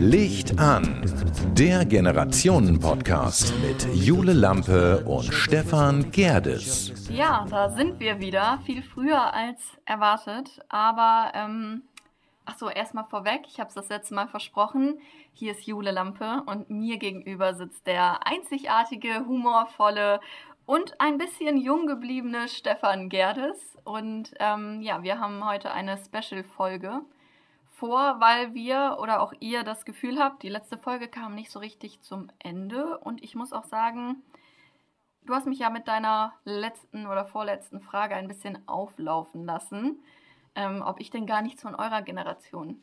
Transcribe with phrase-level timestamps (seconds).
[0.00, 1.04] Licht an,
[1.54, 7.08] der Generationen-Podcast mit Jule Lampe und Stefan Gerdes.
[7.08, 11.82] Ja, da sind wir wieder, viel früher als erwartet, aber ähm,
[12.46, 14.98] ach so, erstmal vorweg, ich habe es das letzte Mal versprochen.
[15.34, 20.18] Hier ist Jule Lampe und mir gegenüber sitzt der einzigartige, humorvolle
[20.72, 23.76] und ein bisschen jung gebliebene Stefan Gerdes.
[23.84, 27.02] Und ähm, ja, wir haben heute eine Special-Folge
[27.72, 31.58] vor, weil wir oder auch ihr das Gefühl habt, die letzte Folge kam nicht so
[31.58, 32.96] richtig zum Ende.
[33.00, 34.22] Und ich muss auch sagen,
[35.26, 40.02] du hast mich ja mit deiner letzten oder vorletzten Frage ein bisschen auflaufen lassen,
[40.54, 42.82] ähm, ob ich denn gar nichts von eurer Generation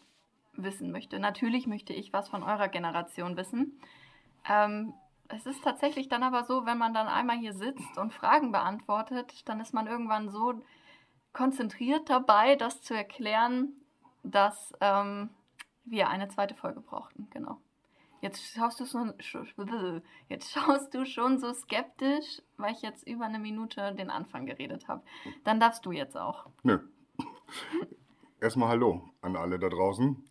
[0.53, 1.17] wissen möchte.
[1.17, 3.81] Natürlich möchte ich was von eurer Generation wissen.
[4.47, 4.93] Ähm,
[5.29, 9.47] es ist tatsächlich dann aber so, wenn man dann einmal hier sitzt und Fragen beantwortet,
[9.47, 10.61] dann ist man irgendwann so
[11.33, 13.73] konzentriert dabei, das zu erklären,
[14.23, 15.29] dass ähm,
[15.85, 17.27] wir eine zweite Folge brauchten.
[17.31, 17.59] Genau.
[18.21, 19.13] Jetzt schaust du schon,
[20.27, 24.87] jetzt schaust du schon so skeptisch, weil ich jetzt über eine Minute den Anfang geredet
[24.87, 25.03] habe.
[25.45, 26.47] Dann darfst du jetzt auch.
[26.63, 26.79] Nö.
[28.41, 30.21] Erstmal Hallo an alle da draußen.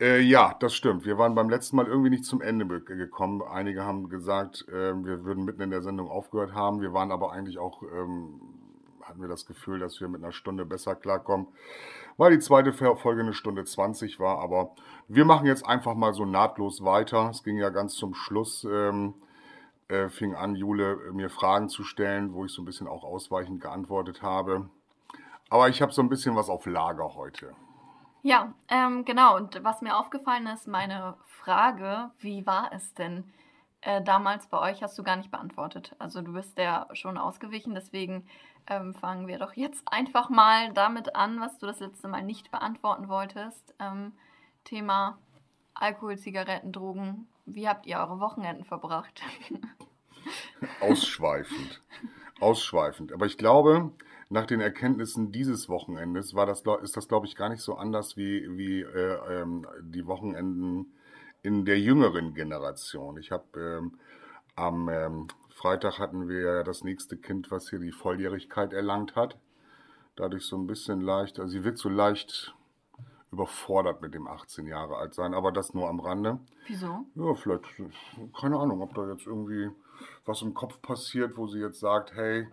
[0.00, 1.06] Äh, ja, das stimmt.
[1.06, 3.42] Wir waren beim letzten Mal irgendwie nicht zum Ende gekommen.
[3.42, 6.80] Einige haben gesagt, äh, wir würden mitten in der Sendung aufgehört haben.
[6.80, 8.40] Wir waren aber eigentlich auch, ähm,
[9.02, 11.46] hatten wir das Gefühl, dass wir mit einer Stunde besser klarkommen
[12.16, 14.38] weil die zweite Folge eine Stunde 20 war.
[14.38, 14.74] Aber
[15.08, 17.30] wir machen jetzt einfach mal so nahtlos weiter.
[17.30, 19.14] Es ging ja ganz zum Schluss, ähm,
[19.88, 23.04] äh, fing an, Jule äh, mir Fragen zu stellen, wo ich so ein bisschen auch
[23.04, 24.68] ausweichend geantwortet habe.
[25.50, 27.54] Aber ich habe so ein bisschen was auf Lager heute.
[28.24, 29.36] Ja, ähm, genau.
[29.36, 33.30] Und was mir aufgefallen ist, meine Frage, wie war es denn
[33.82, 35.94] äh, damals bei euch, hast du gar nicht beantwortet.
[35.98, 38.26] Also du bist ja schon ausgewichen, deswegen
[38.66, 42.50] ähm, fangen wir doch jetzt einfach mal damit an, was du das letzte Mal nicht
[42.50, 43.74] beantworten wolltest.
[43.78, 44.14] Ähm,
[44.64, 45.18] Thema
[45.74, 47.28] Alkohol, Zigaretten, Drogen.
[47.44, 49.20] Wie habt ihr eure Wochenenden verbracht?
[50.80, 51.82] Ausschweifend.
[52.40, 53.12] Ausschweifend.
[53.12, 53.92] Aber ich glaube,
[54.30, 58.16] nach den Erkenntnissen dieses Wochenendes war das, ist das, glaube ich, gar nicht so anders
[58.16, 60.92] wie, wie äh, ähm, die Wochenenden
[61.42, 63.18] in der jüngeren Generation.
[63.18, 63.98] Ich habe ähm,
[64.56, 69.38] am ähm, Freitag hatten wir ja das nächste Kind, was hier die Volljährigkeit erlangt hat.
[70.16, 72.54] Dadurch so ein bisschen leicht, also sie wird so leicht
[73.32, 76.38] überfordert mit dem 18 Jahre alt sein, aber das nur am Rande.
[76.66, 77.04] Wieso?
[77.14, 77.64] Ja, vielleicht,
[78.40, 79.70] keine Ahnung, ob da jetzt irgendwie
[80.24, 82.46] was im Kopf passiert, wo sie jetzt sagt, hey,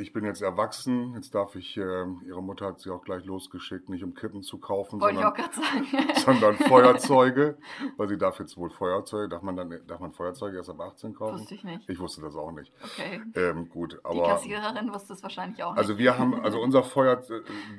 [0.00, 3.88] ich bin jetzt erwachsen, jetzt darf ich, äh, ihre Mutter hat sie auch gleich losgeschickt,
[3.88, 7.58] nicht um Kippen zu kaufen, Wollte sondern, sondern Feuerzeuge,
[7.96, 11.14] weil sie darf jetzt wohl Feuerzeuge, darf man dann, darf man Feuerzeuge erst ab 18
[11.14, 11.38] kaufen?
[11.38, 11.88] Wusste ich nicht.
[11.88, 12.72] Ich wusste das auch nicht.
[12.82, 13.22] Okay.
[13.34, 14.14] Ähm, gut, aber.
[14.14, 15.78] Die Kassiererin wusste es wahrscheinlich auch nicht.
[15.78, 17.22] Also wir haben, also unser Feuer,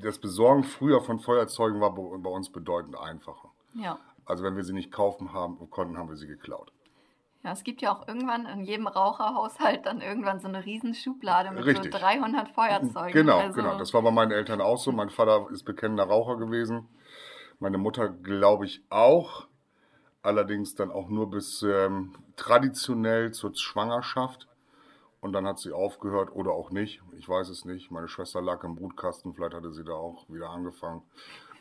[0.01, 3.49] das Besorgen früher von Feuerzeugen war bei uns bedeutend einfacher.
[3.73, 3.99] Ja.
[4.25, 6.71] Also wenn wir sie nicht kaufen haben konnten, haben wir sie geklaut.
[7.43, 11.51] Ja, es gibt ja auch irgendwann in jedem Raucherhaushalt dann irgendwann so eine riesen Schublade
[11.51, 11.91] mit Richtig.
[11.91, 13.13] so 300 Feuerzeugen.
[13.13, 13.77] Genau, also, genau.
[13.79, 14.91] Das war bei meinen Eltern auch so.
[14.91, 16.87] Mein Vater ist bekennender Raucher gewesen.
[17.59, 19.47] Meine Mutter, glaube ich, auch.
[20.21, 24.47] Allerdings dann auch nur bis ähm, traditionell zur Schwangerschaft.
[25.19, 27.01] Und dann hat sie aufgehört oder auch nicht.
[27.17, 27.89] Ich weiß es nicht.
[27.89, 29.33] Meine Schwester lag im Brutkasten.
[29.33, 31.01] Vielleicht hatte sie da auch wieder angefangen.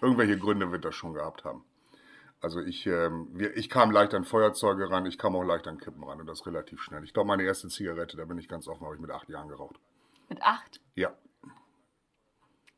[0.03, 1.65] Irgendwelche Gründe wird das schon gehabt haben.
[2.41, 5.79] Also ich, ähm, wir, ich kam leicht an Feuerzeuge ran, ich kam auch leicht an
[5.79, 7.05] Kippen ran und das relativ schnell.
[7.05, 9.49] Ich glaube, meine erste Zigarette, da bin ich ganz offen, habe ich mit acht Jahren
[9.49, 9.77] geraucht.
[10.29, 10.81] Mit acht?
[10.95, 11.13] Ja.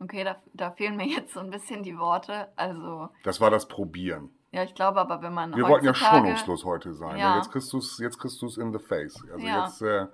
[0.03, 2.49] Okay, da, da fehlen mir jetzt so ein bisschen die Worte.
[2.57, 4.31] Also, Das war das Probieren.
[4.51, 7.17] ja, ich glaube aber, wenn man Wir wollten ja schonungslos heute sein.
[7.19, 7.31] Ja.
[7.33, 7.37] Ja.
[7.37, 9.23] Jetzt kriegst du es jetzt kriegst du's in the face.
[9.33, 9.65] Also Ja.
[9.65, 10.07] jetzt äh,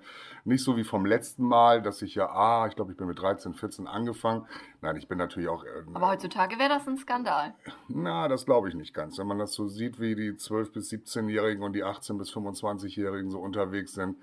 [0.45, 3.19] nicht so wie vom letzten Mal, dass ich ja, ah, ich glaube, ich bin mit
[3.19, 4.45] 13, 14 angefangen.
[4.81, 5.63] Nein, ich bin natürlich auch.
[5.65, 7.53] Äh, Aber heutzutage wäre das ein Skandal.
[7.87, 9.17] Na, das glaube ich nicht ganz.
[9.17, 13.29] Wenn man das so sieht, wie die 12- bis 17-Jährigen und die 18- bis 25-Jährigen
[13.31, 14.17] so unterwegs sind,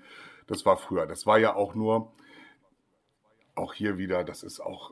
[0.47, 1.05] das war früher.
[1.05, 2.11] Das war ja auch nur,
[3.55, 4.91] auch hier wieder, das ist auch,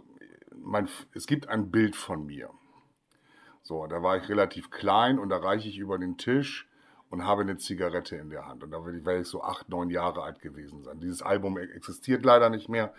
[0.65, 2.49] mein, es gibt ein Bild von mir.
[3.61, 6.67] So, da war ich relativ klein und da reiche ich über den Tisch
[7.09, 8.63] und habe eine Zigarette in der Hand.
[8.63, 10.99] Und da werde ich, so acht, neun Jahre alt gewesen sein.
[10.99, 12.93] Dieses Album existiert leider nicht mehr.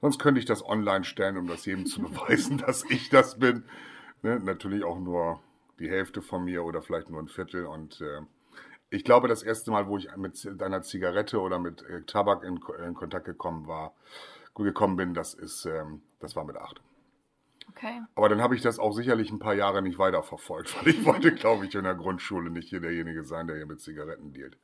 [0.00, 3.64] Sonst könnte ich das online stellen, um das jedem zu beweisen, dass ich das bin.
[4.22, 4.38] Ne?
[4.40, 5.40] Natürlich auch nur
[5.78, 7.66] die Hälfte von mir oder vielleicht nur ein Viertel.
[7.66, 8.20] Und äh,
[8.90, 12.60] ich glaube, das erste Mal, wo ich mit einer Zigarette oder mit äh, Tabak in,
[12.84, 13.94] in Kontakt gekommen war,
[14.54, 16.80] gekommen bin, das ist, ähm, das war mit acht.
[17.68, 18.02] Okay.
[18.14, 21.32] Aber dann habe ich das auch sicherlich ein paar Jahre nicht weiterverfolgt, weil ich wollte,
[21.34, 24.56] glaube ich, in der Grundschule nicht hier derjenige sein, der hier mit Zigaretten dealt.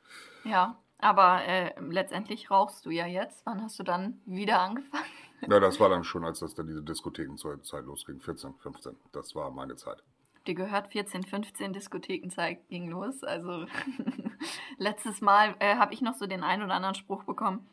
[0.44, 0.78] Ja.
[1.00, 3.46] Aber äh, letztendlich rauchst du ja jetzt.
[3.46, 5.04] Wann hast du dann wieder angefangen?
[5.48, 8.20] Ja, das war dann schon, als das dann diese Diskothekenzeit losging.
[8.20, 8.96] 14, 15.
[9.12, 10.02] Das war meine Zeit.
[10.48, 13.22] Die gehört 14, 15 Diskothekenzeit ging los.
[13.22, 13.66] Also
[14.78, 17.68] letztes Mal äh, habe ich noch so den einen oder anderen Spruch bekommen.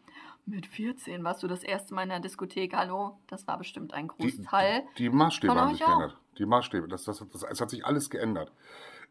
[0.45, 2.75] Mit 14 warst du das erste Mal in der Diskothek.
[2.75, 4.81] Hallo, das war bestimmt ein Großteil.
[4.81, 6.17] Die, die, die Maßstäbe haben sich geändert.
[6.37, 8.51] Die Maßstäbe, das, das, das, es hat sich alles geändert.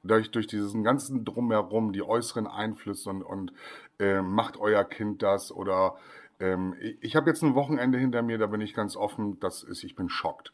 [0.03, 3.53] Durch, durch diesen ganzen Drumherum, die äußeren Einflüsse und, und
[3.99, 5.97] äh, macht euer Kind das oder
[6.41, 9.63] ähm, ich, ich habe jetzt ein Wochenende hinter mir, da bin ich ganz offen, das
[9.63, 10.53] ist, ich bin schockt.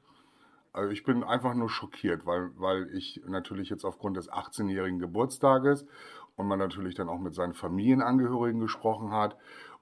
[0.73, 5.85] Also ich bin einfach nur schockiert, weil, weil ich natürlich jetzt aufgrund des 18-jährigen Geburtstages
[6.37, 9.37] und man natürlich dann auch mit seinen Familienangehörigen gesprochen hat.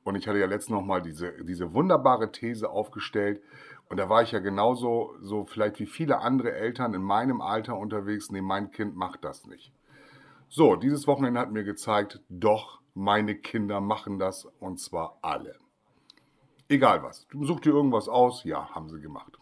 [0.08, 3.42] Und ich hatte ja letztens nochmal diese, diese wunderbare These aufgestellt.
[3.90, 7.76] Und da war ich ja genauso, so vielleicht wie viele andere Eltern in meinem Alter
[7.76, 8.30] unterwegs.
[8.30, 9.70] Nee, mein Kind macht das nicht.
[10.48, 15.58] So, dieses Wochenende hat mir gezeigt, doch, meine Kinder machen das und zwar alle.
[16.70, 17.26] Egal was.
[17.42, 18.44] Such dir irgendwas aus.
[18.44, 19.38] Ja, haben sie gemacht.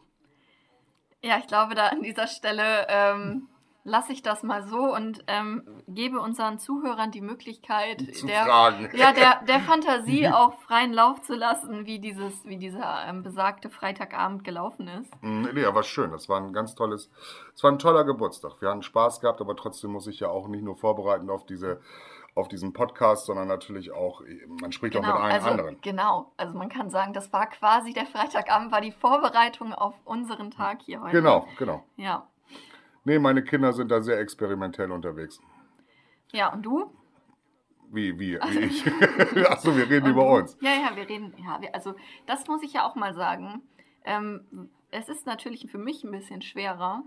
[1.22, 3.48] Ja, ich glaube, da an dieser Stelle ähm,
[3.86, 8.46] lasse ich das mal so und ähm, gebe unseren Zuhörern die Möglichkeit, der,
[8.94, 13.70] ja, der, der Fantasie auch freien Lauf zu lassen, wie, dieses, wie dieser ähm, besagte
[13.70, 15.10] Freitagabend gelaufen ist.
[15.22, 16.10] Mm, Nee, war schön.
[16.10, 17.10] Das war ein ganz tolles,
[17.54, 18.60] es war ein toller Geburtstag.
[18.60, 21.80] Wir hatten Spaß gehabt, aber trotzdem muss ich ja auch nicht nur vorbereiten auf diese,
[22.34, 24.20] auf diesen Podcast, sondern natürlich auch,
[24.60, 25.80] man spricht auch mit allen also, anderen.
[25.80, 30.50] Genau, also man kann sagen, das war quasi der Freitagabend, war die Vorbereitung auf unseren
[30.50, 31.12] Tag hier heute.
[31.12, 31.84] Genau, genau.
[31.96, 32.26] Ja.
[33.06, 35.40] Nee, meine Kinder sind da sehr experimentell unterwegs.
[36.32, 36.92] Ja, und du?
[37.88, 38.84] Wie, wie, wie ich.
[39.48, 40.58] Achso, wir reden Und über uns.
[40.60, 41.94] Ja, ja, wir reden, ja, wir, also
[42.26, 43.62] das muss ich ja auch mal sagen.
[44.04, 47.04] Ähm, es ist natürlich für mich ein bisschen schwerer,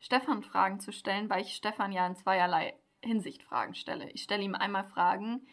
[0.00, 4.10] Stefan Fragen zu stellen, weil ich Stefan ja in zweierlei Hinsicht Fragen stelle.
[4.10, 5.46] Ich stelle ihm einmal Fragen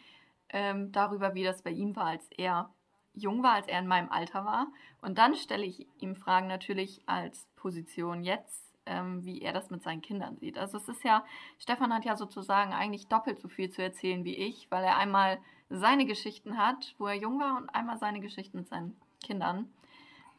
[0.48, 2.74] ähm, darüber, wie das bei ihm war, als er
[3.12, 4.66] jung war, als er in meinem Alter war.
[5.00, 9.82] Und dann stelle ich ihm Fragen natürlich als Position jetzt, ähm, wie er das mit
[9.82, 10.58] seinen Kindern sieht.
[10.58, 11.24] Also es ist ja,
[11.58, 15.38] Stefan hat ja sozusagen eigentlich doppelt so viel zu erzählen wie ich, weil er einmal
[15.70, 19.72] seine Geschichten hat, wo er jung war, und einmal seine Geschichten mit seinen Kindern.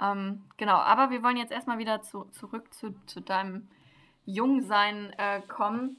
[0.02, 3.68] Ähm, genau, aber wir wollen jetzt erstmal wieder zu, zurück zu, zu deinem
[4.26, 5.98] Jungsein äh, kommen.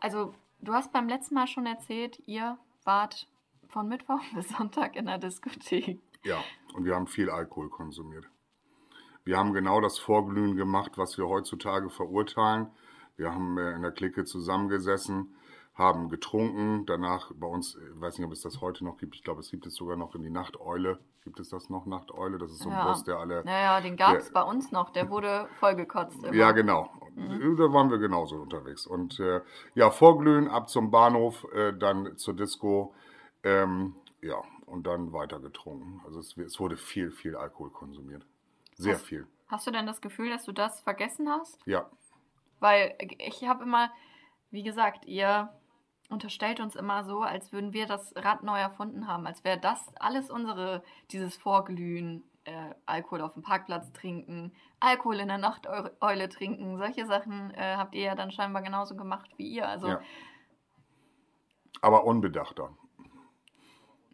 [0.00, 3.28] Also, du hast beim letzten Mal schon erzählt, ihr wart
[3.68, 6.00] von Mittwoch bis Sonntag in der Diskothek.
[6.24, 6.42] Ja,
[6.74, 8.26] und wir haben viel Alkohol konsumiert.
[9.30, 12.66] Wir haben genau das Vorglühen gemacht, was wir heutzutage verurteilen.
[13.16, 15.36] Wir haben äh, in der Clique zusammengesessen,
[15.72, 16.84] haben getrunken.
[16.84, 19.14] Danach bei uns, ich weiß nicht, ob es das heute noch gibt.
[19.14, 20.98] Ich glaube, es gibt es sogar noch in die Nachteule.
[21.22, 22.38] Gibt es das noch, Nachteule?
[22.38, 22.88] Das ist so ein Ja.
[22.88, 23.44] Bus, der alle.
[23.44, 26.24] Naja, den gab es bei uns noch, der wurde vollgekotzt.
[26.24, 26.34] Immer.
[26.34, 26.90] Ja, genau.
[27.14, 28.84] Da waren wir genauso unterwegs.
[28.84, 29.42] Und äh,
[29.76, 32.94] ja, vorglühen, ab zum Bahnhof, äh, dann zur Disco.
[33.44, 36.00] Ähm, ja, und dann weiter getrunken.
[36.04, 38.26] Also es, es wurde viel, viel Alkohol konsumiert.
[38.80, 39.26] Sehr Was- viel.
[39.48, 41.58] Hast du denn das Gefühl, dass du das vergessen hast?
[41.66, 41.90] Ja,
[42.60, 43.90] Weil ich habe immer,
[44.50, 45.52] wie gesagt, ihr
[46.08, 49.94] unterstellt uns immer so, als würden wir das Rad neu erfunden haben, als wäre das
[49.96, 56.78] alles unsere, dieses Vorglühen, äh, Alkohol auf dem Parkplatz trinken, Alkohol in der Nachteule trinken,
[56.78, 59.68] solche Sachen äh, habt ihr ja dann scheinbar genauso gemacht wie ihr.
[59.68, 60.00] Also Ja.
[61.82, 62.76] aber unbedachter.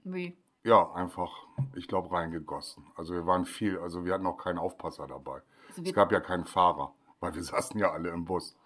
[0.05, 0.37] wie?
[0.67, 1.47] Ja, einfach,
[1.77, 2.85] ich glaube, reingegossen.
[2.97, 5.41] Also wir waren viel, also wir hatten auch keinen Aufpasser dabei.
[5.69, 8.57] Also Es gab ja keinen Fahrer, weil wir saßen ja alle im Bus.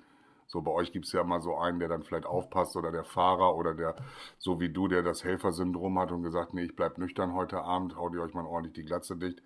[0.46, 3.04] So, bei euch gibt es ja mal so einen, der dann vielleicht aufpasst oder der
[3.04, 3.96] Fahrer oder der,
[4.38, 7.96] so wie du, der das Helfersyndrom hat und gesagt, nee, ich bleib nüchtern heute Abend,
[7.96, 9.42] haut ihr euch mal ordentlich die Glatze dicht.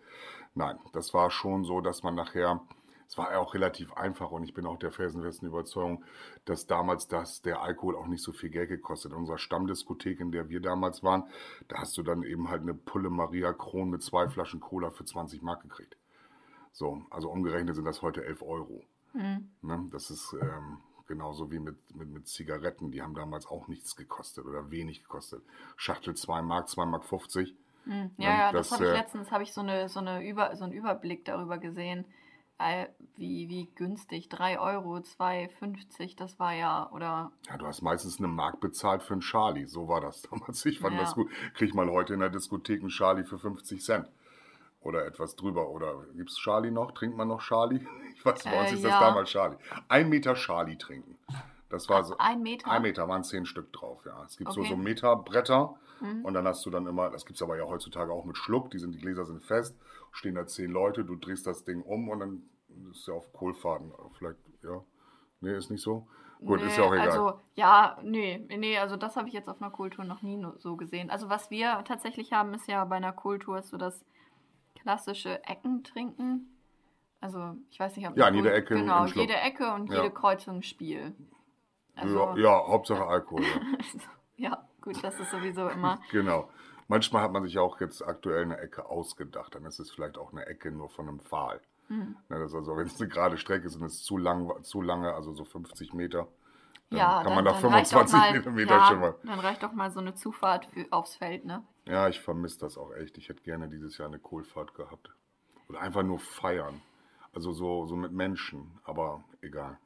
[0.54, 2.60] Nein, das war schon so, dass man nachher,
[3.14, 6.02] es war ja auch relativ einfach und ich bin auch der felsenfesten Überzeugung,
[6.46, 9.12] dass damals das, der Alkohol auch nicht so viel Geld gekostet.
[9.12, 11.22] In unserer Stammdiskothek, in der wir damals waren,
[11.68, 15.04] da hast du dann eben halt eine Pulle Maria Kron mit zwei Flaschen Cola für
[15.04, 15.96] 20 Mark gekriegt.
[16.72, 18.82] So, also umgerechnet sind das heute 11 Euro.
[19.12, 19.88] hm, Ne?
[19.92, 22.90] Das ist ähm, genauso wie mit, mit, mit Zigaretten.
[22.90, 25.40] Die haben damals auch nichts gekostet oder wenig gekostet.
[25.76, 27.54] Schachtel 2 Mark, 2 Mark 50.
[27.84, 28.10] hm.
[28.16, 30.28] Ja, Ja, ja, das, das, habe ich äh, letztens, habe ich so, eine, so, eine
[30.28, 32.04] Über, so einen Überblick darüber gesehen,
[33.16, 38.28] wie, wie günstig, 3 Euro, 2,50, das war ja, oder Ja, du hast meistens eine
[38.28, 39.66] Mark bezahlt für einen Charlie.
[39.66, 40.64] So war das damals.
[40.66, 41.00] Ich fand Ja.
[41.02, 41.30] das gut.
[41.54, 44.08] Krieg mal heute in der Diskothek einen Charlie für 50 Cent.
[44.82, 45.68] Oder etwas drüber.
[45.70, 46.92] Oder gibt es Charlie noch?
[46.92, 47.80] Trinkt man noch Charlie?
[48.16, 49.00] Ich weiß, bei uns Äh, ist das ja.
[49.00, 49.56] damals Charlie.
[49.88, 51.18] Ein Meter Charlie trinken.
[51.74, 52.16] Das war so.
[52.18, 52.70] ein Meter?
[52.70, 54.22] Ein Meter waren zehn Stück drauf, ja.
[54.24, 54.70] Es gibt so, Okay.
[54.70, 56.24] so Meterbretter Mhm.
[56.24, 58.70] und dann hast du dann immer, das gibt es aber ja heutzutage auch mit Schluck,
[58.70, 59.76] die, sind, die Gläser sind fest,
[60.12, 62.42] stehen da zehn Leute, du drehst das Ding um und dann
[62.90, 63.92] ist ja auf Kohlfaden.
[64.18, 64.82] Vielleicht, ja,
[65.40, 66.06] nee, ist nicht so.
[66.44, 67.08] Gut, ist ja auch egal.
[67.08, 70.76] Also, ja, nee, nee, also das habe ich jetzt auf einer Kultur noch nie so
[70.76, 71.10] gesehen.
[71.10, 74.04] Also, was wir tatsächlich haben, ist ja bei einer Kultur so das
[74.74, 76.50] klassische Ecken trinken.
[77.20, 80.02] Also, ich weiß nicht, ob Ja, an jeder Ecke Genau, jede Ecke und Ja.
[80.02, 81.14] jede Kreuzung Spiel.
[81.96, 83.44] Also, ja, ja, Hauptsache Alkohol.
[83.44, 84.00] Ja.
[84.36, 86.00] ja, gut, das ist sowieso immer.
[86.10, 86.48] Genau.
[86.86, 89.54] Manchmal hat man sich auch jetzt aktuell eine Ecke ausgedacht.
[89.54, 91.60] Dann ist es vielleicht auch eine Ecke nur von einem Pfahl.
[91.88, 92.16] Hm.
[92.28, 94.82] Ne, das ist also, wenn es eine gerade Strecke ist und es zu lang, zu
[94.82, 96.28] lange, also so 50 Meter,
[96.90, 99.14] dann Ja, kann man dann doch 25 mal, Meter ja, schon mal.
[99.24, 101.62] Dann reicht doch mal so eine Zufahrt für, aufs Feld, ne?
[101.86, 103.18] Ja, ich vermisse das auch echt.
[103.18, 105.10] Ich hätte gerne dieses Jahr eine Kohlfahrt gehabt.
[105.68, 106.82] Oder einfach nur feiern.
[107.32, 109.78] Also so, so mit Menschen, aber egal.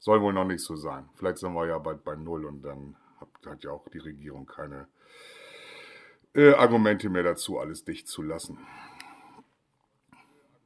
[0.00, 1.08] Soll wohl noch nicht so sein.
[1.14, 2.96] Vielleicht sind wir ja bald bei Null und dann
[3.46, 4.88] hat, ja auch die Regierung keine
[6.34, 8.58] äh, Argumente mehr dazu, alles dicht zu lassen.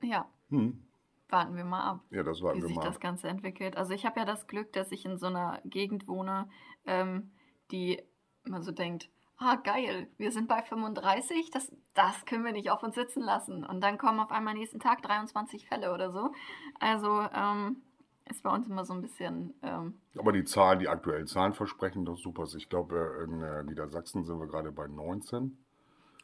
[0.01, 0.83] Ja, Hm.
[1.29, 2.01] warten wir mal ab.
[2.11, 2.85] Ja, das wie warten wir sich mal.
[2.85, 3.77] das Ganze entwickelt.
[3.77, 6.49] Also ich habe ja das Glück, dass ich in so einer Gegend wohne,
[6.87, 7.33] ähm,
[7.71, 8.03] die
[8.45, 12.83] man so denkt, ah geil, wir sind bei 35, das, das können wir nicht auf
[12.83, 13.65] uns sitzen lassen.
[13.65, 16.31] Und dann kommen auf einmal nächsten Tag 23 Fälle oder so.
[16.79, 17.83] Also ähm,
[18.31, 22.05] ist bei uns immer so ein bisschen, ähm, Aber die Zahlen, die aktuellen Zahlen versprechen
[22.05, 22.47] doch super.
[22.57, 25.57] Ich glaube, in äh, Niedersachsen sind wir gerade bei 19.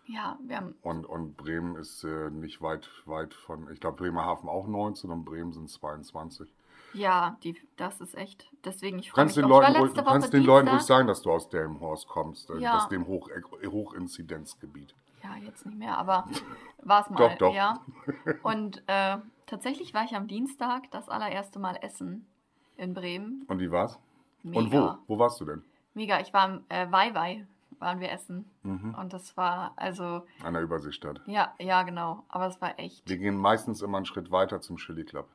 [0.06, 4.48] ja, wir haben, Und, und Bremen ist äh, nicht weit, weit von, ich glaube, Bremerhaven
[4.48, 6.48] auch 19 und Bremen sind 22.
[6.92, 9.44] ja, die, das ist echt, deswegen ich freue mich den.
[9.44, 12.58] Ich Leuten, letzte du kannst den Leuten ruhig sagen, dass du aus Delmenhorst kommst, äh,
[12.58, 12.74] Ja.
[12.74, 14.94] das dem Hoch, äh, Hochinzidenzgebiet.
[15.22, 16.26] Ja, jetzt nicht mehr, aber
[16.82, 17.16] war es mal.
[17.18, 17.54] Doch, doch.
[17.54, 17.80] Ja.
[18.42, 22.26] Und äh, tatsächlich war ich am Dienstag das allererste Mal essen
[22.76, 23.44] in Bremen.
[23.48, 23.98] Und wie war's?
[24.42, 24.58] Mega.
[24.58, 24.94] Und wo?
[25.06, 25.62] Wo warst du denn?
[25.94, 26.20] Mega.
[26.20, 27.46] Ich war am äh, Waiwai,
[27.78, 28.46] waren wir essen.
[28.62, 28.94] Mhm.
[28.94, 31.20] Und das war, also, An der Überseestadt.
[31.26, 32.24] ja, ja, genau.
[32.30, 33.06] Aber es war echt.
[33.08, 35.28] Wir gehen meistens immer einen Schritt weiter zum Chili Club.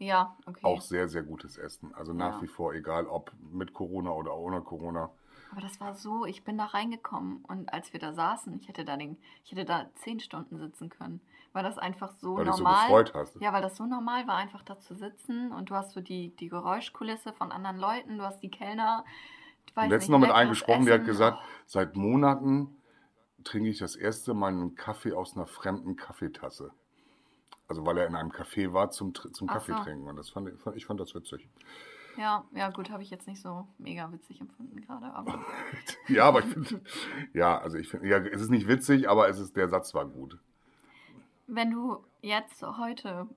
[0.00, 0.60] Ja, okay.
[0.62, 1.94] Auch sehr, sehr gutes Essen.
[1.94, 2.42] Also nach Ja.
[2.42, 5.10] wie vor, egal ob mit Corona oder ohne Corona.
[5.52, 8.84] Aber das war so, ich bin da reingekommen und als wir da saßen, ich hätte
[8.86, 11.20] da den, ich hätte da zehn Stunden sitzen können,
[11.52, 12.86] weil das einfach so Weil du dich so normal.
[12.86, 13.40] gefreut hast.
[13.40, 16.34] Ja, weil das so normal war, einfach da zu sitzen und du hast so die,
[16.36, 19.04] die Geräuschkulisse von anderen Leuten, du hast die Kellner.
[19.76, 22.80] Letztens noch mit leckeres eingesprochen, der hat gesagt, seit Monaten
[23.44, 26.72] trinke ich das erste Mal einen Kaffee aus einer fremden Kaffeetasse.
[27.70, 29.82] Also weil er in einem Café war zum, zum Ach Kaffee so.
[29.84, 30.08] trinken.
[30.08, 31.48] Und das fand ich, fand- ich fand das witzig.
[32.16, 35.42] Ja, ja, gut, habe ich jetzt nicht so mega witzig empfunden gerade, aber
[36.08, 36.82] Ja, aber ich finde,
[37.32, 40.04] ja, also ich finde, ja, es ist nicht witzig, aber es ist, der Satz war
[40.06, 40.36] gut.
[41.46, 43.28] wenn du jetzt heute,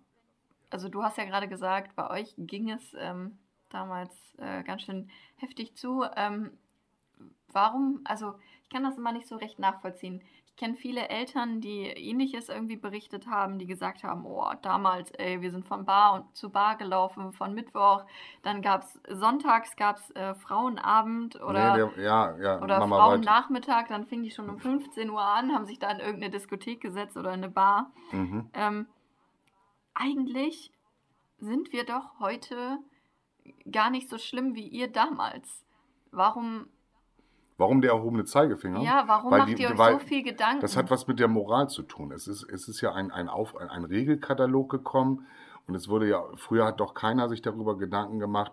[0.71, 3.37] also du hast ja gerade gesagt, bei euch ging es ähm,
[3.69, 6.03] damals äh, ganz schön heftig zu.
[6.15, 6.51] Ähm,
[7.51, 10.21] warum, also ich kann das immer nicht so recht nachvollziehen.
[10.55, 15.41] Ich kenne viele Eltern, die ähnliches irgendwie berichtet haben, die gesagt haben, oh, damals, ey,
[15.41, 18.05] wir sind von Bar und zu Bar gelaufen, von Mittwoch,
[18.43, 22.87] dann gab es sonntags gab es äh, Frauenabend oder, nee, der, ja, ja, oder.
[22.87, 26.81] Frauennachmittag, dann fing die schon um 15 Uhr an, haben sich da in irgendeine Diskothek
[26.81, 27.91] gesetzt oder in eine Bar.
[28.11, 28.51] Mhm.
[28.53, 28.85] Ähm,
[29.95, 30.71] eigentlich
[31.39, 32.77] sind wir doch heute
[33.71, 35.65] gar nicht so schlimm wie ihr damals.
[36.11, 36.67] Warum,
[37.63, 38.81] Warum der erhobene Zeigefinger?
[38.81, 40.61] ja, warum Weil macht die- ihr euch weil so viel Gedanken?
[40.61, 42.11] Das hat was mit der Moral zu tun.
[42.11, 45.25] Es ist, es ist ja ein, ein, Auf, ein, ein Regelkatalog gekommen
[45.67, 48.51] und es wurde ja, früher hat doch keiner sich darüber Gedanken gemacht,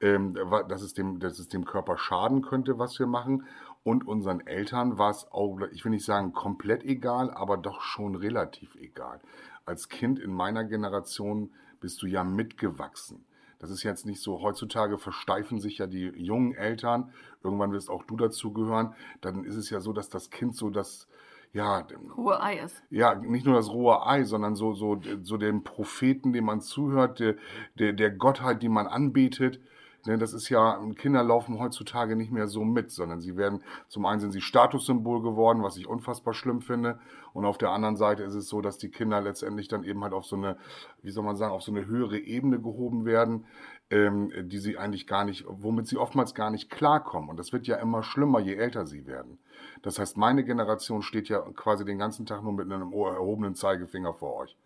[0.00, 0.34] ähm,
[0.68, 3.44] dass, es dem, dass es dem Körper schaden könnte, was wir machen.
[3.82, 8.14] Und unseren Eltern war es auch, ich will nicht sagen komplett egal, aber doch schon
[8.14, 9.20] relativ egal.
[9.64, 11.50] Als Kind in meiner Generation
[11.80, 13.24] bist du ja mitgewachsen.
[13.60, 17.12] Das ist jetzt nicht so, heutzutage versteifen sich ja die jungen Eltern,
[17.44, 20.70] irgendwann wirst auch du dazu gehören, dann ist es ja so, dass das Kind so
[20.70, 21.06] das,
[21.52, 21.86] ja,
[22.16, 22.82] hohe Ei ist.
[22.90, 27.20] ja, nicht nur das rohe Ei, sondern so, so, so dem Propheten, dem man zuhört,
[27.20, 27.36] der,
[27.78, 29.60] der, der Gottheit, die man anbetet.
[30.06, 34.06] Ne, das ist ja, Kinder laufen heutzutage nicht mehr so mit, sondern sie werden, zum
[34.06, 36.98] einen sind sie Statussymbol geworden, was ich unfassbar schlimm finde.
[37.34, 40.14] Und auf der anderen Seite ist es so, dass die Kinder letztendlich dann eben halt
[40.14, 40.56] auf so eine,
[41.02, 43.44] wie soll man sagen, auf so eine höhere Ebene gehoben werden,
[43.90, 47.28] ähm, die sie eigentlich gar nicht, womit sie oftmals gar nicht klarkommen.
[47.28, 49.38] Und das wird ja immer schlimmer, je älter sie werden.
[49.82, 54.14] Das heißt, meine Generation steht ja quasi den ganzen Tag nur mit einem erhobenen Zeigefinger
[54.14, 54.56] vor euch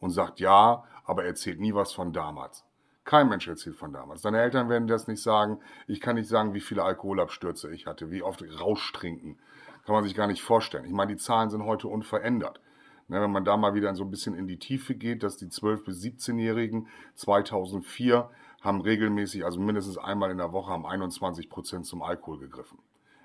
[0.00, 2.64] und sagt ja, aber erzählt nie was von damals.
[3.10, 4.22] Kein Mensch erzählt von damals.
[4.22, 5.58] Deine Eltern werden das nicht sagen.
[5.88, 9.36] Ich kann nicht sagen, wie viele Alkoholabstürze ich hatte, wie oft Rausch trinken.
[9.84, 10.84] Kann man sich gar nicht vorstellen.
[10.84, 12.60] Ich meine, die Zahlen sind heute unverändert.
[13.08, 15.48] Ne, wenn man da mal wieder so ein bisschen in die Tiefe geht, dass die
[15.48, 16.86] 12- bis 17-Jährigen
[17.16, 22.78] 2004 haben regelmäßig, also mindestens einmal in der Woche, haben 21 Prozent zum Alkohol gegriffen.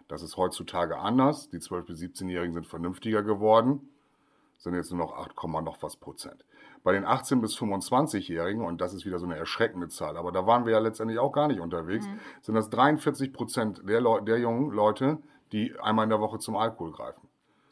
[0.07, 1.51] Das ist heutzutage anders.
[1.51, 3.87] Die 12- bis 17-Jährigen sind vernünftiger geworden.
[4.57, 6.43] sind jetzt nur noch 8, noch was Prozent.
[6.85, 10.45] Bei den 18- bis 25-Jährigen, und das ist wieder so eine erschreckende Zahl, aber da
[10.45, 12.19] waren wir ja letztendlich auch gar nicht unterwegs, mhm.
[12.41, 15.17] sind das 43 Prozent der, der jungen Leute,
[15.51, 17.27] die einmal in der Woche zum Alkohol greifen.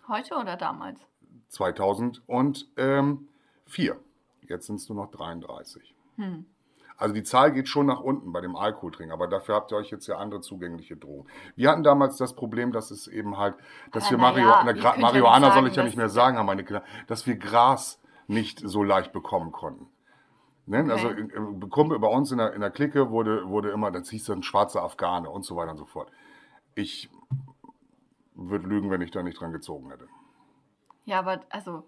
[0.07, 0.99] Heute oder damals?
[1.49, 3.97] 2004.
[4.41, 5.93] Jetzt sind es nur noch 33.
[6.17, 6.45] Hm.
[6.97, 9.91] Also die Zahl geht schon nach unten bei dem Alkoholtrinken, aber dafür habt ihr euch
[9.91, 11.27] jetzt ja andere zugängliche Drogen.
[11.55, 13.55] Wir hatten damals das Problem, dass es eben halt,
[13.91, 16.63] dass wir Mario, ja, na, Marihuana ja soll ich ja nicht mehr sagen, haben meine
[16.63, 17.99] Kinder, dass wir Gras
[18.33, 19.87] nicht so leicht bekommen konnten.
[20.65, 20.85] Ne?
[20.89, 21.27] Also, okay.
[21.35, 24.43] Also Kumpel bei uns in der, in der Clique wurde, wurde immer, das hieß dann
[24.43, 26.09] schwarze Afghane und so weiter und so fort.
[26.75, 27.09] Ich
[28.35, 30.07] würde lügen, wenn ich da nicht dran gezogen hätte.
[31.05, 31.83] Ja, aber also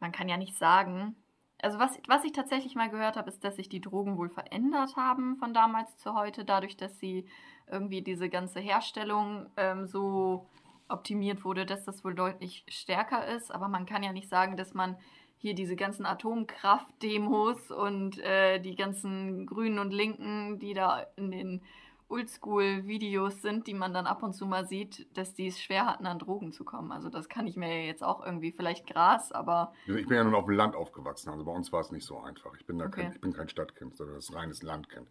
[0.00, 1.16] man kann ja nicht sagen,
[1.62, 4.96] also was, was ich tatsächlich mal gehört habe, ist, dass sich die Drogen wohl verändert
[4.96, 7.26] haben von damals zu heute, dadurch, dass sie
[7.70, 10.46] irgendwie diese ganze Herstellung ähm, so
[10.88, 13.50] optimiert wurde, dass das wohl deutlich stärker ist.
[13.50, 14.96] Aber man kann ja nicht sagen, dass man
[15.44, 21.60] hier diese ganzen Atomkraft-Demos und äh, die ganzen Grünen und Linken, die da in den
[22.08, 26.06] Oldschool-Videos sind, die man dann ab und zu mal sieht, dass die es schwer hatten,
[26.06, 26.92] an Drogen zu kommen.
[26.92, 29.74] Also das kann ich mir jetzt auch irgendwie, vielleicht Gras, aber...
[29.84, 32.20] Ich bin ja nun auf dem Land aufgewachsen, also bei uns war es nicht so
[32.20, 32.54] einfach.
[32.58, 33.02] Ich bin, da okay.
[33.02, 35.06] kein, ich bin kein Stadtkind, sondern das reines Landkind.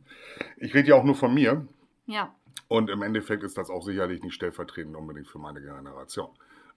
[0.58, 1.68] Ich rede ja auch nur von mir.
[2.08, 2.34] Ja.
[2.68, 6.32] Und im Endeffekt ist das auch sicherlich nicht stellvertretend unbedingt für meine Generation.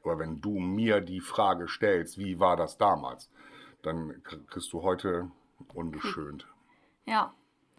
[0.07, 3.29] Aber wenn du mir die Frage stellst, wie war das damals,
[3.83, 5.31] dann kriegst du heute
[5.75, 6.47] ungeschönt.
[7.07, 7.35] Ja.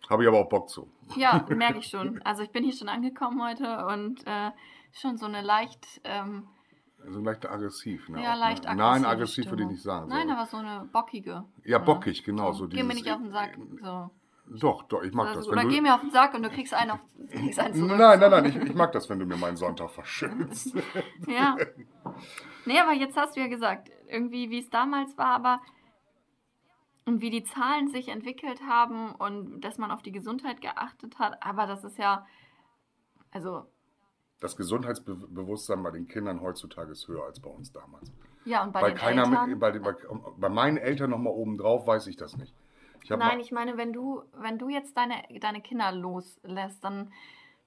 [0.09, 0.89] Habe ich aber auch Bock zu.
[1.15, 2.21] Ja, merke ich schon.
[2.23, 4.51] Also ich bin hier schon angekommen heute und äh,
[4.91, 6.01] schon so eine leicht...
[6.03, 6.47] Ähm,
[7.05, 8.21] so leicht aggressiv, ne?
[8.21, 8.71] Ja, leicht ne?
[8.71, 8.77] aggressiv.
[8.77, 10.09] Nein, aggressiv würde ich nicht sagen.
[10.09, 10.33] Nein, so.
[10.33, 11.45] aber so eine bockige.
[11.63, 12.51] Ja, bockig, genau.
[12.51, 13.57] So, so Geh mir nicht auf den Sack.
[13.81, 14.09] So.
[14.49, 15.49] Doch, doch, ich mag also, das.
[15.49, 16.99] Oder geh mir auf den Sack und du kriegst einen, auf,
[17.29, 17.97] kriegst einen zurück.
[17.97, 20.73] Nein, nein, nein, ich, ich mag das, wenn du mir meinen Sonntag verschönst.
[21.27, 21.57] ja.
[22.65, 25.61] Nee, aber jetzt hast du ja gesagt, irgendwie wie es damals war, aber
[27.05, 31.41] und wie die Zahlen sich entwickelt haben und dass man auf die Gesundheit geachtet hat,
[31.41, 32.25] aber das ist ja,
[33.31, 33.65] also.
[34.39, 38.11] Das Gesundheitsbewusstsein bei den Kindern heutzutage ist höher als bei uns damals.
[38.45, 39.49] Ja, und bei, bei den keiner Eltern?
[39.49, 39.93] Mit, bei, bei,
[40.37, 42.53] bei meinen Eltern nochmal obendrauf weiß ich das nicht.
[43.09, 47.11] Ich Nein, ich meine, wenn du, wenn du jetzt deine, deine Kinder loslässt, dann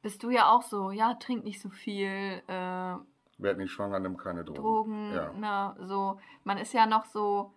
[0.02, 2.42] bist du ja auch so, ja, trink nicht so viel.
[2.46, 2.94] Äh,
[3.38, 4.60] Werd nicht schwanger, nimm keine Drogen.
[4.60, 5.32] Drogen, ja.
[5.32, 6.20] ne, so.
[6.44, 7.54] Man ist ja noch so,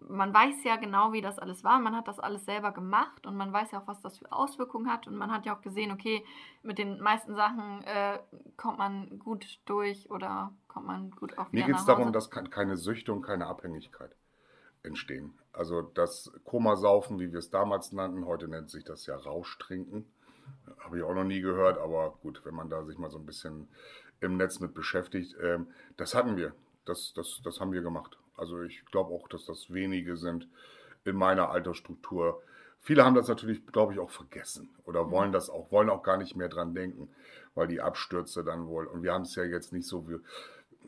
[0.00, 1.78] man weiß ja genau, wie das alles war.
[1.78, 4.90] Man hat das alles selber gemacht und man weiß ja auch, was das für Auswirkungen
[4.90, 5.06] hat.
[5.06, 6.24] Und man hat ja auch gesehen, okay,
[6.62, 8.18] mit den meisten Sachen äh,
[8.56, 12.78] kommt man gut durch oder kommt man gut auf Mir geht es darum, dass keine
[12.78, 14.16] Süchte und keine Abhängigkeit
[14.86, 15.34] entstehen.
[15.52, 20.06] Also das Komasaufen, wie wir es damals nannten, heute nennt sich das ja Rauschtrinken.
[20.78, 23.26] Habe ich auch noch nie gehört, aber gut, wenn man da sich mal so ein
[23.26, 23.68] bisschen
[24.20, 26.54] im Netz mit beschäftigt, ähm, das hatten wir.
[26.84, 28.16] Das, das, das haben wir gemacht.
[28.36, 30.48] Also ich glaube auch, dass das wenige sind
[31.04, 32.42] in meiner Altersstruktur.
[32.80, 35.10] Viele haben das natürlich, glaube ich, auch vergessen oder mhm.
[35.10, 37.08] wollen das auch, wollen auch gar nicht mehr dran denken,
[37.54, 38.86] weil die Abstürze dann wohl.
[38.86, 40.18] Und wir haben es ja jetzt nicht so, wie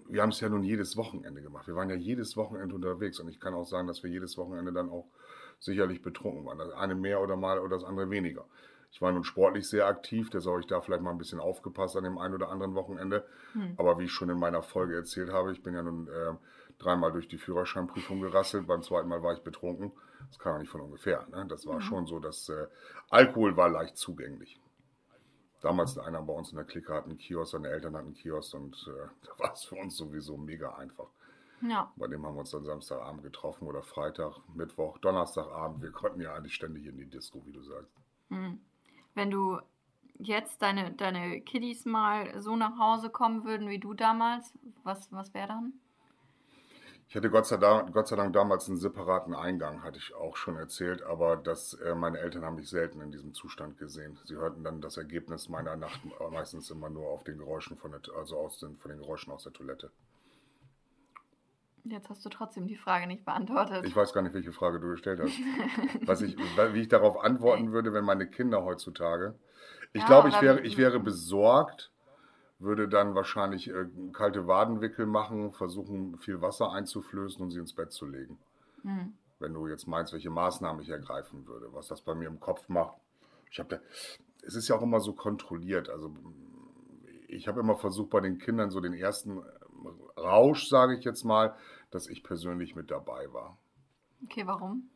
[0.09, 1.67] wir haben es ja nun jedes Wochenende gemacht.
[1.67, 4.73] Wir waren ja jedes Wochenende unterwegs und ich kann auch sagen, dass wir jedes Wochenende
[4.73, 5.07] dann auch
[5.59, 6.59] sicherlich betrunken waren.
[6.59, 8.45] Das eine mehr oder mal oder das andere weniger.
[8.91, 11.97] Ich war nun sportlich sehr aktiv, deshalb habe ich da vielleicht mal ein bisschen aufgepasst
[11.97, 13.27] an dem einen oder anderen Wochenende.
[13.53, 13.75] Hm.
[13.77, 16.35] Aber wie ich schon in meiner Folge erzählt habe, ich bin ja nun äh,
[16.79, 18.67] dreimal durch die Führerscheinprüfung gerasselt.
[18.67, 19.93] Beim zweiten Mal war ich betrunken.
[20.29, 21.27] Das kam ja nicht von ungefähr.
[21.31, 21.47] Ne?
[21.49, 21.83] Das war mhm.
[21.83, 22.67] schon so, dass äh,
[23.11, 24.59] Alkohol war leicht zugänglich.
[25.61, 28.55] Damals einer bei uns in der Clique hat einen Kiosk, seine Eltern hatten einen Kiosk
[28.55, 31.09] und äh, da war es für uns sowieso mega einfach.
[31.61, 31.93] Ja.
[31.97, 35.83] Bei dem haben wir uns dann Samstagabend getroffen oder Freitag, Mittwoch, Donnerstagabend.
[35.83, 37.93] Wir konnten ja eigentlich ständig in die Disco, wie du sagst.
[38.29, 38.61] Hm.
[39.15, 39.59] Wenn du
[40.19, 44.53] jetzt deine, deine Kiddies mal so nach Hause kommen würden wie du damals,
[44.85, 45.73] was, was wäre dann?
[47.09, 50.37] Ich hatte Gott sei, Dank, Gott sei Dank damals einen separaten Eingang, hatte ich auch
[50.37, 54.19] schon erzählt, aber das, äh, meine Eltern haben mich selten in diesem Zustand gesehen.
[54.25, 58.01] Sie hörten dann das Ergebnis meiner Nacht meistens immer nur auf den Geräuschen von der,
[58.15, 59.91] also aus den, von den Geräuschen aus der Toilette.
[61.85, 63.87] Jetzt hast du trotzdem die Frage nicht beantwortet.
[63.87, 65.39] Ich weiß gar nicht, welche Frage du gestellt hast.
[66.07, 69.35] Was ich, wie ich darauf antworten würde, wenn meine Kinder heutzutage.
[69.95, 71.91] Ich ja, glaube, ich wäre, ich wäre besorgt,
[72.59, 77.93] würde dann wahrscheinlich äh, kalte Wadenwickel machen, versuchen viel Wasser einzuflößen und sie ins Bett
[77.93, 78.39] zu legen.
[78.83, 79.15] Mhm.
[79.39, 82.69] Wenn du jetzt meinst, welche Maßnahmen ich ergreifen würde, was das bei mir im Kopf
[82.69, 82.97] macht.
[83.51, 83.81] Ich habe
[84.43, 85.89] es ist ja auch immer so kontrolliert.
[85.89, 86.15] Also
[87.29, 89.43] ich habe immer versucht, bei den Kindern so den ersten
[90.17, 91.55] Rausch, sage ich jetzt mal,
[91.91, 93.59] dass ich persönlich mit dabei war.
[94.25, 94.91] Okay, warum?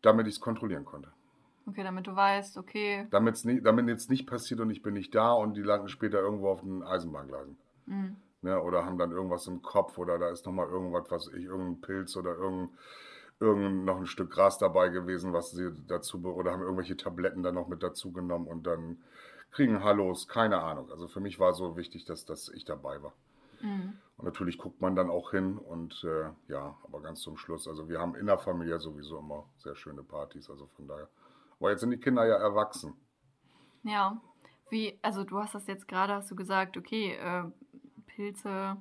[0.00, 1.12] Damit ich es kontrollieren konnte.
[1.66, 3.06] Okay, damit du weißt, okay.
[3.10, 6.18] Damit's nie, damit jetzt nicht passiert und ich bin nicht da und die landen später
[6.18, 7.56] irgendwo auf den Eisenbahngleisen.
[7.86, 8.16] Mhm.
[8.42, 8.60] Ne?
[8.60, 12.16] Oder haben dann irgendwas im Kopf oder da ist nochmal irgendwas, was ich, irgendein Pilz
[12.16, 12.76] oder irgendein,
[13.38, 17.54] irgendein noch ein Stück Gras dabei gewesen, was sie dazu oder haben irgendwelche Tabletten dann
[17.54, 18.98] noch mit dazu genommen und dann
[19.52, 20.90] kriegen Hallos, keine Ahnung.
[20.90, 23.12] Also für mich war so wichtig, dass, dass ich dabei war.
[23.60, 23.98] Mhm.
[24.16, 27.68] Und natürlich guckt man dann auch hin und äh, ja, aber ganz zum Schluss.
[27.68, 31.08] Also wir haben in der Familie sowieso immer sehr schöne Partys, also von daher.
[31.62, 32.92] Aber jetzt sind die Kinder ja erwachsen.
[33.84, 34.20] Ja,
[34.68, 37.44] wie, also du hast das jetzt gerade, hast du gesagt, okay, äh,
[38.06, 38.78] Pilze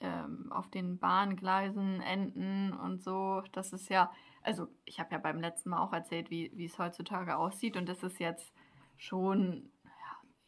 [0.00, 5.40] ähm, auf den Bahngleisen enden und so, das ist ja, also ich habe ja beim
[5.40, 8.52] letzten Mal auch erzählt, wie, es heutzutage aussieht und das ist jetzt
[8.98, 9.72] schon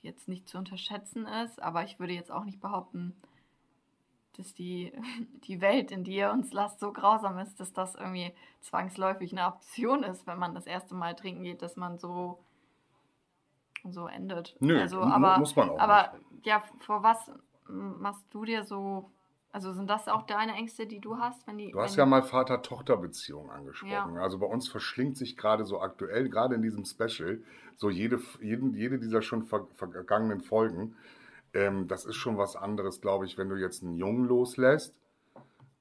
[0.02, 3.16] jetzt nicht zu unterschätzen ist, aber ich würde jetzt auch nicht behaupten,
[4.36, 4.92] dass die,
[5.44, 9.46] die Welt, in die ihr uns lasst, so grausam ist, dass das irgendwie zwangsläufig eine
[9.46, 12.38] Option ist, wenn man das erste Mal trinken geht, dass man so,
[13.88, 14.56] so endet.
[14.60, 15.78] Nö, also, aber, muss man auch.
[15.78, 16.46] Aber nicht.
[16.46, 17.30] ja, vor was
[17.66, 19.10] machst du dir so
[19.52, 21.72] also sind das auch deine Ängste, die du hast, wenn die.
[21.72, 24.14] Du hast ja mal Vater-Tochter-Beziehung angesprochen.
[24.14, 24.22] Ja.
[24.22, 27.42] Also bei uns verschlingt sich gerade so aktuell, gerade in diesem Special,
[27.76, 30.94] so jede, jeden, jede dieser schon ver vergangenen Folgen.
[31.52, 34.94] Ähm, das ist schon was anderes, glaube ich, wenn du jetzt einen Jungen loslässt,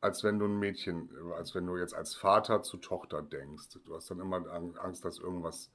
[0.02, 3.68] als wenn du ein Mädchen, als wenn du jetzt als Vater zu Tochter denkst.
[3.86, 4.44] Du hast dann immer
[4.82, 5.70] Angst, dass irgendwas,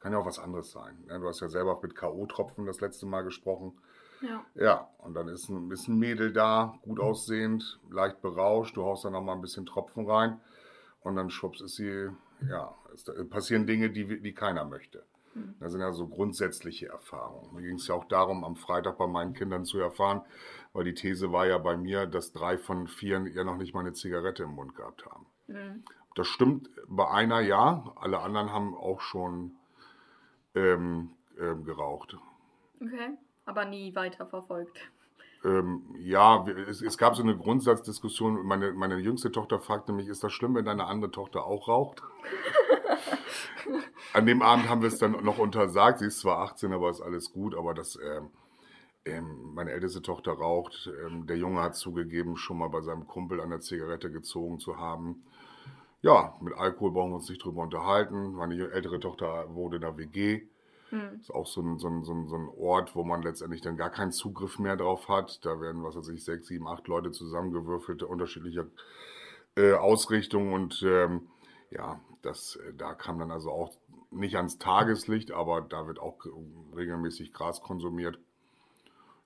[0.00, 1.04] kann ja auch was anderes sein.
[1.06, 1.20] Ne?
[1.20, 3.78] Du hast ja selber mit K.O.-Tropfen das letzte Mal gesprochen.
[4.22, 4.44] Ja.
[4.54, 9.04] ja, und dann ist ein, ist ein Mädel da, gut aussehend, leicht berauscht, du haust
[9.04, 10.40] da nochmal ein bisschen Tropfen rein
[11.00, 12.08] und dann schwupps ist sie,
[12.48, 15.04] ja, ist, passieren Dinge, die, die keiner möchte.
[15.36, 15.54] Hm.
[15.60, 17.54] Das sind ja so grundsätzliche Erfahrungen.
[17.54, 20.22] Mir ging es ja auch darum, am Freitag bei meinen Kindern zu erfahren,
[20.72, 23.80] weil die These war ja bei mir, dass drei von vier ja noch nicht mal
[23.80, 25.26] eine Zigarette im Mund gehabt haben.
[25.46, 25.84] Mhm.
[26.14, 29.52] Das stimmt bei einer ja, alle anderen haben auch schon
[30.54, 32.16] ähm, ähm, geraucht.
[32.80, 34.78] Okay aber nie weiter verfolgt.
[35.44, 38.44] Ähm, ja, es, es, gab so eine Grundsatzdiskussion.
[38.44, 42.02] Meine, meine jüngste Tochter fragte mich, ist das schlimm, wenn deine andere Tochter auch raucht?
[44.12, 45.98] An dem Abend haben wir es dann noch untersagt.
[45.98, 47.54] Sie ist zwar 18, aber ist alles gut.
[47.54, 48.20] Aber das, äh,
[49.04, 50.88] äh, meine älteste Tochter raucht.
[50.88, 54.78] Äh, der Junge hat zugegeben, schon mal bei seinem Kumpel an der Zigarette gezogen zu
[54.78, 55.22] haben.
[56.02, 58.32] Ja, mit Alkohol brauchen wir uns nicht drüber unterhalten.
[58.32, 60.42] Meine ältere Tochter wurde in der WG.
[60.90, 61.20] Mhm.
[61.20, 63.76] Ist auch so ein, so, ein, so, ein, so ein Ort, wo man letztendlich dann
[63.76, 65.44] gar keinen Zugriff mehr drauf hat.
[65.44, 68.66] Da werden, was weiß ich, sechs, sieben, acht Leute zusammengewürfelt, unterschiedlicher
[69.56, 70.52] äh, Ausrichtung.
[70.52, 71.28] Und ähm,
[71.70, 73.70] ja, das, äh, da kam dann also auch
[74.10, 76.18] nicht ans Tageslicht, aber da wird auch
[76.76, 78.18] regelmäßig Gras konsumiert.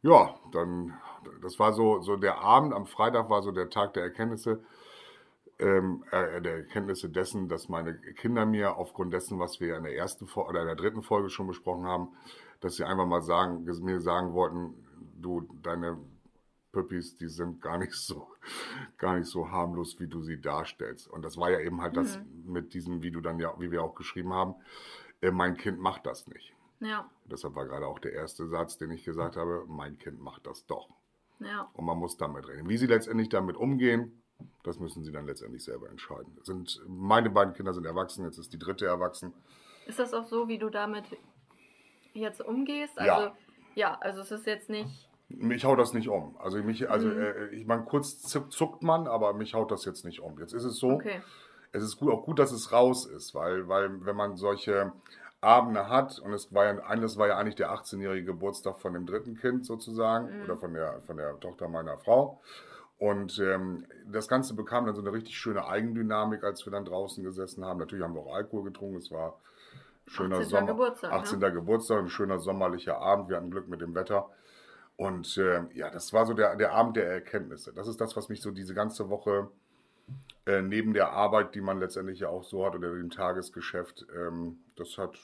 [0.03, 0.95] Ja, dann,
[1.43, 4.63] das war so, so der Abend, am Freitag war so der Tag der Erkenntnisse
[5.61, 9.95] ähm, äh, der Erkenntnisse dessen, dass meine Kinder mir aufgrund dessen, was wir in der
[9.95, 12.09] ersten oder in der dritten Folge schon besprochen haben,
[12.61, 14.75] dass sie einfach mal sagen, mir sagen wollten,
[15.21, 15.99] du, deine
[16.73, 18.29] Püppis, die sind gar nicht so,
[18.99, 21.09] gar nicht so harmlos, wie du sie darstellst.
[21.09, 21.97] Und das war ja eben halt mhm.
[21.97, 24.55] das mit diesem, wie du dann ja, wie wir auch geschrieben haben,
[25.21, 26.55] äh, mein Kind macht das nicht.
[26.81, 27.11] Ja.
[27.25, 30.67] Deshalb war gerade auch der erste Satz, den ich gesagt habe, mein Kind macht das
[30.67, 30.89] doch.
[31.39, 31.71] Ja.
[31.75, 32.69] Und man muss damit reden.
[32.69, 34.23] Wie sie letztendlich damit umgehen,
[34.63, 36.39] das müssen sie dann letztendlich selber entscheiden.
[36.43, 39.35] Sind, meine beiden Kinder sind erwachsen, jetzt ist die dritte erwachsen.
[39.87, 41.05] Ist das auch so, wie du damit
[42.15, 42.99] jetzt umgehst?
[42.99, 43.37] Also, ja.
[43.75, 45.10] Ja, also es ist jetzt nicht.
[45.31, 46.37] Mich haut das nicht um.
[46.39, 47.21] Also mich, also mhm.
[47.21, 50.39] äh, ich meine, kurz zuckt man, aber mich haut das jetzt nicht um.
[50.39, 50.91] Jetzt ist es so.
[50.91, 51.21] Okay.
[51.73, 54.93] Es ist gut, auch gut, dass es raus ist, weil, weil wenn man solche
[55.41, 59.07] Abende hat und es war ja eines war ja eigentlich der 18-jährige Geburtstag von dem
[59.07, 60.45] dritten Kind sozusagen mhm.
[60.45, 62.41] oder von der von der Tochter meiner Frau.
[62.99, 67.25] Und ähm, das Ganze bekam dann so eine richtig schöne Eigendynamik, als wir dann draußen
[67.25, 67.79] gesessen haben.
[67.79, 68.99] Natürlich haben wir auch Alkohol getrunken.
[68.99, 69.39] Es war
[70.07, 70.51] schöner 18.
[70.51, 70.67] Sommer.
[70.67, 71.39] Geburtstag, 18.
[71.39, 71.53] Ne?
[71.53, 73.31] Geburtstag, ein schöner sommerlicher Abend.
[73.31, 74.29] Wir hatten Glück mit dem Wetter.
[75.01, 77.73] Und äh, ja, das war so der, der Abend der Erkenntnisse.
[77.73, 79.51] Das ist das, was mich so diese ganze Woche
[80.45, 84.59] äh, neben der Arbeit, die man letztendlich ja auch so hat, oder dem Tagesgeschäft, ähm,
[84.77, 85.19] das hat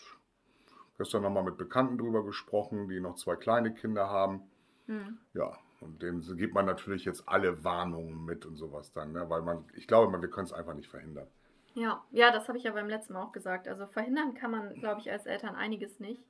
[0.96, 4.44] gestern nochmal mit Bekannten drüber gesprochen, die noch zwei kleine Kinder haben.
[4.86, 5.18] Mhm.
[5.34, 9.28] Ja, und dem gibt man natürlich jetzt alle Warnungen mit und sowas dann, ne?
[9.28, 11.26] weil man, ich glaube, wir können es einfach nicht verhindern.
[11.74, 13.68] Ja, ja, das habe ich ja beim letzten Mal auch gesagt.
[13.68, 16.24] Also verhindern kann man, glaube ich, als Eltern einiges nicht.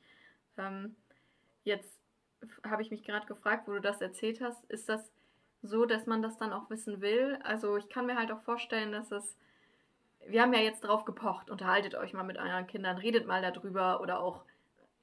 [0.59, 0.97] Ähm,
[1.63, 1.97] jetzt
[2.69, 5.11] habe ich mich gerade gefragt, wo du das erzählt hast, ist das
[5.63, 7.39] so, dass man das dann auch wissen will?
[7.43, 9.37] Also ich kann mir halt auch vorstellen, dass es,
[10.27, 14.01] wir haben ja jetzt drauf gepocht, unterhaltet euch mal mit euren Kindern, redet mal darüber
[14.01, 14.45] oder auch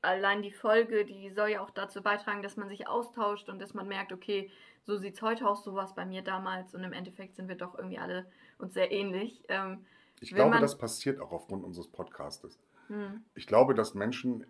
[0.01, 3.73] allein die Folge, die soll ja auch dazu beitragen, dass man sich austauscht und dass
[3.73, 4.51] man merkt, okay,
[4.86, 7.47] so sieht es heute aus, so war es bei mir damals und im Endeffekt sind
[7.47, 8.25] wir doch irgendwie alle
[8.58, 9.43] uns sehr ähnlich.
[9.47, 9.86] Ähm,
[10.19, 12.60] ich glaube, das passiert auch aufgrund unseres Podcastes.
[12.88, 13.23] Hm.
[13.36, 14.45] Ich glaube, dass Menschen,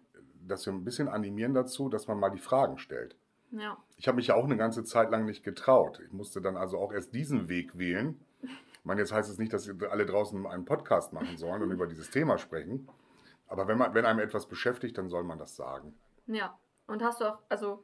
[0.47, 3.15] dass wir ein bisschen animieren dazu, dass man mal die Fragen stellt.
[3.51, 3.77] Ja.
[3.97, 5.99] Ich habe mich ja auch eine ganze Zeit lang nicht getraut.
[6.05, 8.19] Ich musste dann also auch erst diesen Weg wählen.
[8.41, 11.87] Ich meine, jetzt heißt es nicht, dass alle draußen einen Podcast machen sollen und über
[11.87, 12.89] dieses Thema sprechen.
[13.47, 15.93] Aber wenn, man, wenn einem etwas beschäftigt, dann soll man das sagen.
[16.27, 16.57] Ja.
[16.87, 17.83] Und hast du auch, also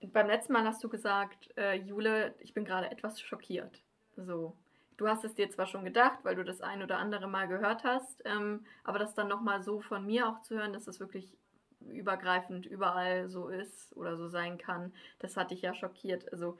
[0.00, 3.82] beim letzten Mal hast du gesagt, äh, Jule, ich bin gerade etwas schockiert.
[4.16, 4.56] So.
[4.98, 7.84] Du hast es dir zwar schon gedacht, weil du das ein oder andere Mal gehört
[7.84, 11.32] hast, ähm, aber das dann nochmal so von mir auch zu hören, dass das wirklich
[11.80, 16.30] übergreifend überall so ist oder so sein kann, das hat dich ja schockiert.
[16.32, 16.58] Also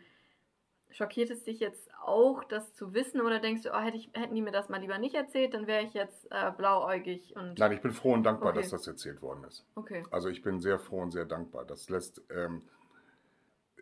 [0.91, 4.37] schockiert es dich jetzt auch, das zu wissen oder denkst du, oh, hätte ich, hätten
[4.37, 7.59] die mir das mal lieber nicht erzählt, dann wäre ich jetzt äh, blauäugig und.
[7.59, 8.61] Nein, ich bin froh und dankbar, Okay.
[8.61, 9.67] dass das erzählt worden ist.
[9.75, 10.05] Okay.
[10.13, 11.65] Also ich bin sehr froh und sehr dankbar.
[11.65, 12.63] Das lässt, ähm,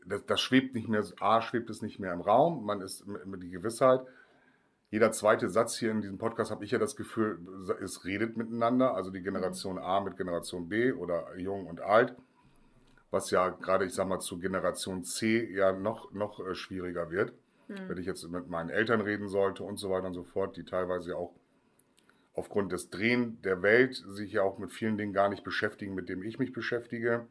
[0.07, 3.27] das, das schwebt nicht mehr, A, schwebt es nicht mehr im Raum, man ist mit,
[3.27, 4.01] mit die Gewissheit.
[4.91, 7.39] Jeder zweite Satz hier in diesem Podcast habe ich ja das Gefühl,
[7.83, 12.15] es redet miteinander, also die Generation A mit Generation B oder jung und alt,
[13.11, 17.33] was ja gerade, ich sag mal, zu Generation C ja noch, noch äh, schwieriger wird.
[17.69, 20.65] Wenn ich jetzt mit meinen Eltern reden sollte und so weiter und so fort, die
[20.65, 21.35] teilweise ja auch
[22.35, 26.09] aufgrund des Drehen der Welt sich ja auch mit vielen Dingen gar nicht beschäftigen, mit
[26.09, 27.27] dem ich mich beschäftige.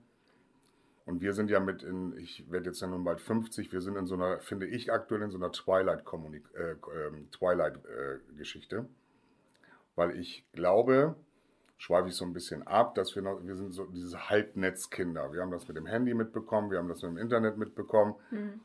[1.06, 3.96] Und wir sind ja mit in, ich werde jetzt ja nun bald 50, wir sind
[3.96, 6.58] in so einer, finde ich aktuell in so einer Twilight-Geschichte.
[6.58, 8.88] Äh, ähm, Twilight, äh, Geschichte.
[9.96, 11.16] Weil ich glaube,
[11.78, 15.32] schweife ich so ein bisschen ab, dass wir noch, wir sind so diese Halbnetzkinder.
[15.32, 18.16] Wir haben das mit dem Handy mitbekommen, wir haben das mit dem Internet mitbekommen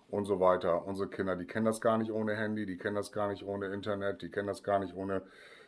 [0.09, 0.87] und so weiter.
[0.87, 3.67] Unsere Kinder, die kennen das gar nicht ohne Handy, die kennen das gar nicht ohne
[3.67, 5.23] Internet, die kennen das gar nicht ohne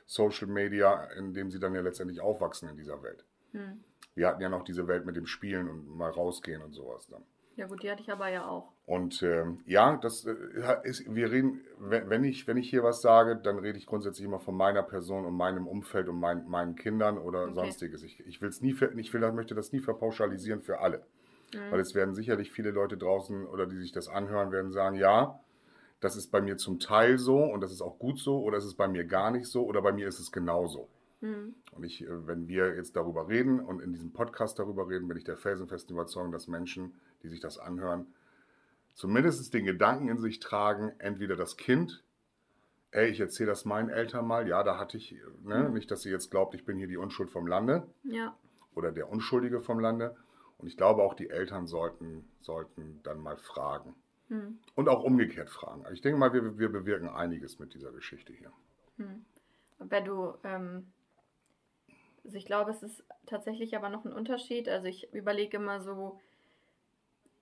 [0.06, 3.24] Social Media, in dem sie dann ja letztendlich aufwachsen in dieser Welt.
[4.14, 7.22] Wir hatten ja noch diese Welt mit dem Spielen und mal rausgehen und sowas dann.
[7.56, 8.72] Ja gut, die hatte ich aber ja auch.
[8.86, 10.34] Und ähm, ja, das äh,
[10.84, 14.40] ist, wir reden, wenn ich, wenn ich hier was sage, dann rede ich grundsätzlich immer
[14.40, 17.54] von meiner Person und meinem Umfeld und mein, meinen Kindern oder Okay.
[17.54, 18.02] sonstiges.
[18.02, 21.04] Ich, ich will es nie, ich will, möchte das nie verpauschalisieren für alle.
[21.70, 25.38] Weil es werden sicherlich viele Leute draußen oder die sich das anhören, werden sagen, ja,
[26.00, 28.64] das ist bei mir zum Teil so und das ist auch gut so oder es
[28.64, 30.88] ist bei mir gar nicht so oder bei mir ist es genauso.
[31.22, 31.54] Mhm.
[31.70, 35.16] Und ich, äh, wenn wir jetzt darüber reden und in diesem Podcast darüber reden, bin
[35.16, 38.06] ich der felsenfesten Überzeugung, dass Menschen, die sich das anhören,
[38.94, 42.04] zumindest den Gedanken in sich tragen, entweder das Kind,
[42.90, 46.10] ey, ich erzähle das meinen Eltern mal, ja, da hatte ich, ne, nicht, dass sie
[46.10, 48.36] jetzt glaubt, ich bin hier die Unschuld vom Lande Ja.
[48.74, 50.14] oder der Unschuldige vom Lande.
[50.58, 53.94] Und ich glaube auch, die Eltern sollten, sollten dann mal fragen.
[54.28, 54.58] Hm.
[54.74, 55.84] Und auch umgekehrt fragen.
[55.92, 58.52] Ich denke mal, wir, wir bewirken einiges mit dieser Geschichte hier.
[59.78, 60.86] Wenn du, ähm,
[62.24, 64.68] also ich glaube, es ist tatsächlich aber noch ein Unterschied.
[64.68, 66.20] Also ich überlege immer so,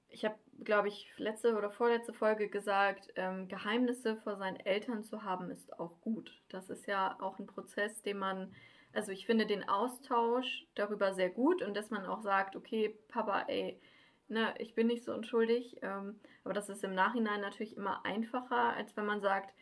[0.08, 5.22] ich habe, glaube ich, letzte oder vorletzte Folge gesagt, ähm, Geheimnisse vor seinen Eltern zu
[5.22, 6.40] haben, ist auch gut.
[6.48, 8.52] Das ist ja auch ein Prozess, den man,
[8.92, 13.44] also ich finde den Austausch darüber sehr gut und dass man auch sagt, okay, Papa,
[13.48, 13.80] ey,
[14.28, 15.76] ne, ich bin nicht so unschuldig.
[15.82, 19.54] Ähm, aber das ist im Nachhinein natürlich immer einfacher, als wenn man sagt,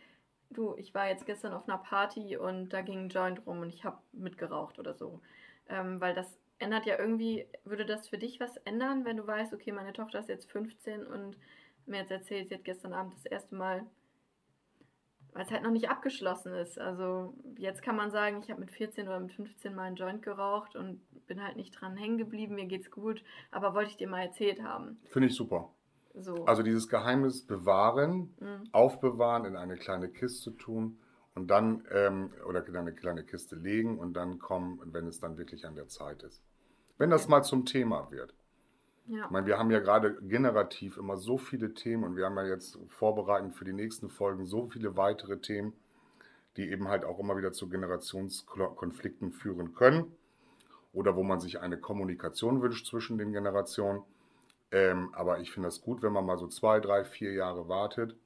[0.51, 3.73] du, ich war jetzt gestern auf einer Party und da ging ein Joint rum und
[3.73, 5.21] ich habe mitgeraucht oder so.
[5.69, 9.53] Ähm, weil das ändert ja irgendwie, würde das für dich was ändern, wenn du weißt,
[9.53, 11.37] okay, meine Tochter ist jetzt 15 und
[11.87, 13.87] mir jetzt erzählt, sie hat gestern Abend das erste Mal,
[15.33, 16.79] weil es halt noch nicht abgeschlossen ist.
[16.79, 20.23] Also jetzt kann man sagen, ich habe mit 14 oder mit 15 mal einen Joint
[20.23, 24.09] geraucht und bin halt nicht dran hängen geblieben, mir geht's gut, aber wollte ich dir
[24.09, 25.01] mal erzählt haben.
[25.11, 25.71] Finde ich super.
[26.21, 26.45] So.
[26.47, 28.69] Also dieses Geheimnis bewahren, Mhm.
[28.73, 30.99] aufbewahren, in eine kleine Kiste tun
[31.35, 35.39] und dann, ähm, oder in eine kleine Kiste legen und dann kommen, wenn es dann
[35.39, 36.43] wirklich an der Zeit ist.
[36.99, 38.35] Wenn das mal zum Thema wird.
[39.07, 39.25] ja.
[39.25, 42.45] Ich meine, wir haben ja gerade generativ immer so viele Themen und wir haben ja
[42.47, 45.73] jetzt vorbereitend für die nächsten Folgen so viele weitere Themen,
[46.57, 50.13] die eben halt auch immer wieder zu Generationskonflikten führen können
[50.93, 54.03] oder wo man sich eine Kommunikation wünscht zwischen den Generationen.
[54.71, 58.17] Ähm, aber ich finde das gut, wenn man mal so zwei, drei, vier Jahre wartet.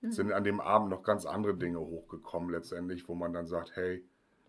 [0.00, 0.12] Mhm.
[0.12, 4.04] Sind an dem Abend noch ganz andere Dinge hochgekommen letztendlich, wo man dann sagt, hey,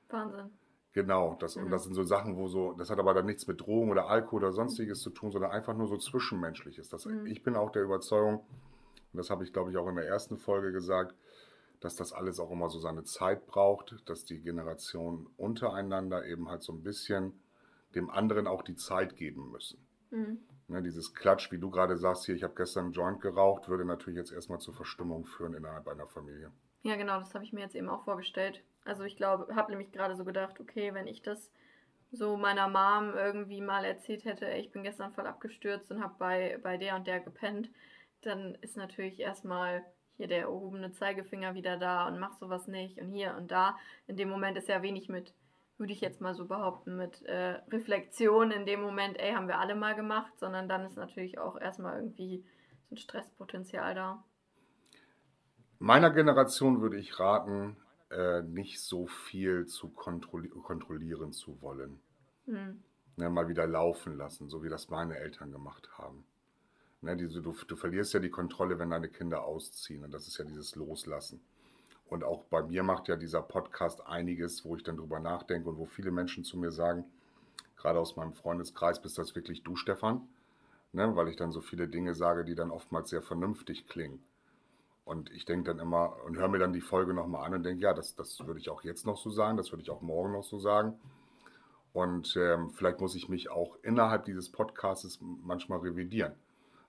[0.09, 0.51] Wahnsinn.
[0.93, 1.69] Genau, das, und Mhm.
[1.71, 4.43] das sind so Sachen, wo so, das hat aber dann nichts mit Drogen oder Alkohol
[4.43, 6.89] oder sonstiges zu tun, sondern einfach nur so Zwischenmenschliches.
[6.89, 7.27] Das, Mhm.
[7.27, 10.37] Ich bin auch der Überzeugung, und das habe ich glaube ich auch in der ersten
[10.37, 11.15] Folge gesagt,
[11.79, 16.61] dass das alles auch immer so seine Zeit braucht, dass die Generationen untereinander eben halt
[16.61, 17.39] so ein bisschen
[17.95, 19.79] dem anderen auch die Zeit geben müssen.
[20.11, 20.39] Mhm.
[20.71, 23.83] Ne, dieses Klatsch, wie du gerade sagst, hier, ich habe gestern einen Joint geraucht, würde
[23.83, 26.49] natürlich jetzt erstmal zur Verstimmung führen innerhalb einer Familie.
[26.83, 28.63] Ja, genau, das habe ich mir jetzt eben auch vorgestellt.
[28.85, 31.51] Also ich glaube, habe nämlich gerade so gedacht, okay, wenn ich das
[32.13, 36.57] so meiner Mom irgendwie mal erzählt hätte, ich bin gestern voll abgestürzt und habe bei,
[36.63, 37.69] bei der und der gepennt,
[38.21, 39.83] dann ist natürlich erstmal
[40.15, 43.77] hier der erhobene Zeigefinger wieder da und mach sowas nicht und hier und da.
[44.07, 45.33] In dem Moment ist ja wenig mit
[45.81, 49.57] würde ich jetzt mal so behaupten, mit äh, Reflexion in dem Moment, ey, haben wir
[49.57, 52.45] alle mal gemacht, sondern dann ist natürlich auch erstmal irgendwie
[52.87, 54.23] so ein Stresspotenzial da.
[55.79, 57.77] Meiner Generation würde ich raten,
[58.11, 61.99] äh, nicht so viel zu kontrolli kontrollieren zu wollen.
[62.45, 62.83] Hm.
[63.15, 66.23] Ne, mal wieder laufen lassen, so wie das meine Eltern gemacht haben.
[67.01, 70.03] Ne, diese, du, du verlierst ja die Kontrolle, wenn deine Kinder ausziehen.
[70.03, 71.41] Und das ist ja dieses Loslassen.
[72.11, 75.77] Und auch bei mir macht ja dieser Podcast einiges, wo ich dann drüber nachdenke und
[75.77, 77.05] wo viele Menschen zu mir sagen,
[77.77, 80.27] gerade aus meinem Freundeskreis, bist das wirklich du, Stefan?
[80.91, 84.21] Ne, weil ich dann so viele Dinge sage, die dann oftmals sehr vernünftig klingen.
[85.05, 87.81] Und ich denke dann immer und höre mir dann die Folge nochmal an und denke,
[87.81, 90.33] ja, das, das würde ich auch jetzt noch so sagen, das würde ich auch morgen
[90.33, 90.99] noch so sagen.
[91.93, 96.33] Und ähm, vielleicht muss ich mich auch innerhalb dieses Podcasts manchmal revidieren.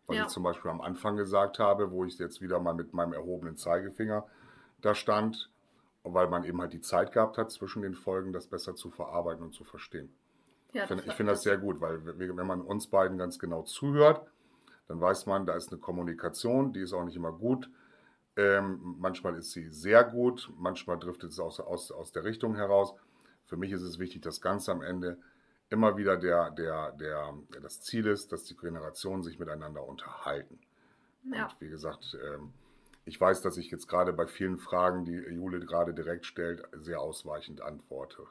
[0.08, 0.22] Weil ja.
[0.24, 3.56] ich zum Beispiel am Anfang gesagt habe, wo ich jetzt wieder mal mit meinem erhobenen
[3.56, 4.26] Zeigefinger
[4.82, 5.50] da stand,
[6.04, 9.44] weil man eben halt die Zeit gehabt hat, zwischen den Folgen das besser zu verarbeiten
[9.44, 10.12] und zu verstehen.
[10.72, 14.26] Ja, ich finde find das sehr gut, weil wenn man uns beiden ganz genau zuhört,
[14.88, 17.70] dann weiß man, da ist eine Kommunikation, die ist auch nicht immer gut.
[18.36, 22.94] Ähm, manchmal ist sie sehr gut, manchmal driftet es aus, aus, aus der Richtung heraus.
[23.44, 25.18] Für mich ist es wichtig, dass ganz am Ende
[25.68, 30.58] immer wieder der, der, der, das Ziel ist, dass die Generationen sich miteinander unterhalten.
[31.30, 31.44] Ja.
[31.44, 32.52] Und wie gesagt, ähm,
[33.04, 37.00] ich weiß, dass ich jetzt gerade bei vielen Fragen, die Jule gerade direkt stellt, sehr
[37.00, 38.26] ausweichend antworte.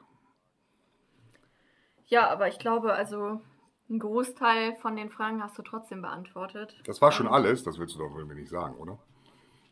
[2.06, 3.40] Ja, aber ich glaube, also
[3.88, 6.80] ein Großteil von den Fragen hast du trotzdem beantwortet.
[6.84, 8.98] Das war schon ähm, alles, das willst du doch wohl mir nicht sagen, oder?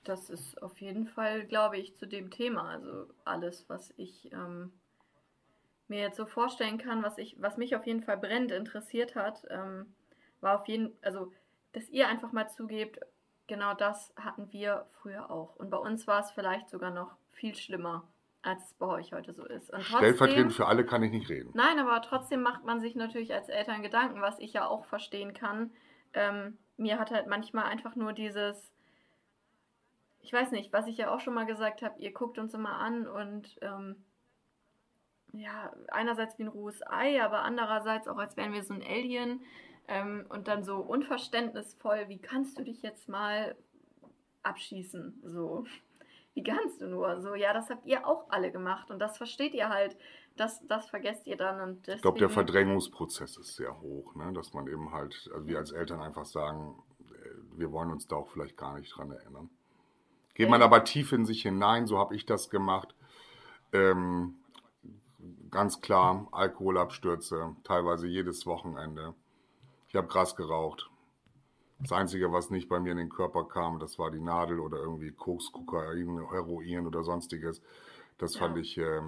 [0.04, 2.68] Das ist auf jeden Fall, glaube ich, zu dem Thema.
[2.68, 4.72] Also alles, was ich ähm,
[5.88, 9.42] mir jetzt so vorstellen kann, was ich, was mich auf jeden Fall brennend interessiert hat,
[9.50, 9.94] ähm,
[10.40, 11.32] war auf jeden, also
[11.72, 13.00] dass ihr einfach mal zugebt,
[13.50, 15.56] genau das hatten wir früher auch.
[15.56, 18.04] Und bei uns war es vielleicht sogar noch viel schlimmer,
[18.42, 19.70] als es bei euch heute so ist.
[19.70, 21.50] Und trotzdem, Stellvertretend für alle kann ich nicht reden.
[21.52, 25.34] Nein, aber trotzdem macht man sich natürlich als Eltern Gedanken, was ich ja auch verstehen
[25.34, 25.72] kann.
[26.14, 28.72] Ähm, mir hat halt manchmal einfach nur dieses,
[30.20, 32.76] ich weiß nicht, was ich ja auch schon mal gesagt habe, ihr guckt uns immer
[32.76, 33.96] an und ähm,
[35.32, 39.40] ja, einerseits wie ein rohes Ei, aber andererseits auch, als wären wir so ein Alien
[39.90, 43.56] ähm, und dann so unverständnisvoll, wie kannst du dich jetzt mal
[44.44, 45.20] abschießen?
[45.24, 45.64] So,
[46.34, 47.20] wie kannst du nur?
[47.20, 49.96] So, ja, das habt ihr auch alle gemacht und das versteht ihr halt.
[50.36, 51.60] Das, das vergesst ihr dann.
[51.60, 51.96] Und deswegen...
[51.96, 54.32] Ich glaube, der Verdrängungsprozess ist sehr hoch, ne?
[54.32, 58.16] dass man eben halt, also wir als Eltern einfach sagen, äh, wir wollen uns da
[58.16, 59.50] auch vielleicht gar nicht dran erinnern.
[60.34, 62.94] Geht man aber tief in sich hinein, so habe ich das gemacht.
[63.72, 64.36] Ähm,
[65.50, 69.14] ganz klar, Alkoholabstürze, teilweise jedes Wochenende.
[69.90, 70.88] Ich habe Gras geraucht.
[71.80, 74.78] Das Einzige, was nicht bei mir in den Körper kam, das war die Nadel oder
[74.78, 77.60] irgendwie Koks, Kokain, Heroin oder sonstiges.
[78.16, 78.40] Das ja.
[78.40, 79.00] fand ich, äh,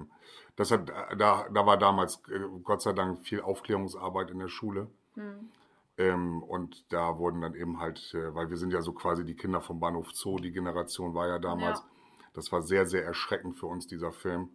[0.57, 4.87] das hat, da, da war damals äh, Gott sei Dank viel Aufklärungsarbeit in der Schule.
[5.13, 5.51] Hm.
[5.97, 9.35] Ähm, und da wurden dann eben halt, äh, weil wir sind ja so quasi die
[9.35, 11.79] Kinder vom Bahnhof Zoo, die Generation war ja damals.
[11.79, 11.85] Ja.
[12.33, 14.49] Das war sehr, sehr erschreckend für uns, dieser Film.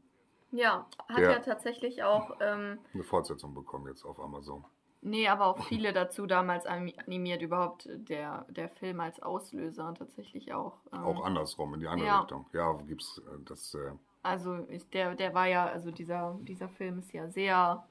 [0.50, 2.32] Ja, hat ja tatsächlich auch.
[2.40, 4.64] Ähm, eine Fortsetzung bekommen jetzt auf Amazon.
[5.00, 10.80] Nee, aber auch viele dazu damals animiert, überhaupt der, der Film als Auslöser tatsächlich auch.
[10.92, 12.20] Ähm, auch andersrum, in die andere ja.
[12.20, 12.46] Richtung.
[12.52, 13.74] Ja, gibt's äh, das.
[13.74, 17.86] Äh, also ich, der, der war ja, also dieser, dieser Film ist ja sehr,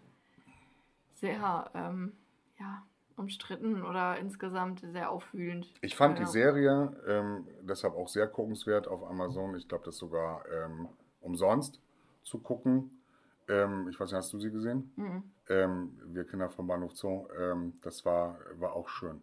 [1.16, 2.14] sehr, ähm,
[2.60, 2.84] ja,
[3.16, 5.74] umstritten oder insgesamt sehr aufwühlend.
[5.82, 6.26] Ich fand ja.
[6.26, 9.56] die Serie ähm, deshalb auch sehr guckenswert auf Amazon.
[9.56, 10.88] Ich glaube, das sogar ähm,
[11.20, 11.82] umsonst
[12.24, 13.02] zu gucken.
[13.48, 14.92] Ähm, ich weiß nicht, hast du sie gesehen?
[14.96, 15.24] Mhm.
[15.50, 17.28] Ähm, wir Kinder vom Bahnhof Zoo.
[17.40, 19.22] Ähm, das war, war auch schön.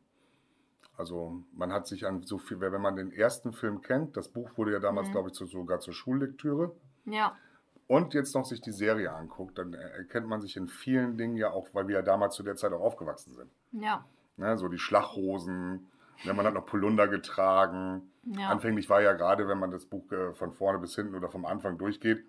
[0.96, 4.50] Also man hat sich an so viel, wenn man den ersten Film kennt, das Buch
[4.56, 5.12] wurde ja damals, mhm.
[5.12, 6.72] glaube ich, zu, sogar zur Schullektüre.
[7.04, 7.36] Ja.
[7.86, 11.50] Und jetzt noch sich die Serie anguckt, dann erkennt man sich in vielen Dingen ja
[11.50, 13.50] auch, weil wir ja damals zu der Zeit auch aufgewachsen sind.
[13.72, 14.04] Ja.
[14.36, 15.86] Ne, so die Schlachhosen,
[16.24, 18.10] ne, man hat noch Polunder getragen.
[18.24, 18.48] Ja.
[18.48, 21.44] Anfänglich war ja gerade, wenn man das Buch äh, von vorne bis hinten oder vom
[21.44, 22.24] Anfang durchgeht,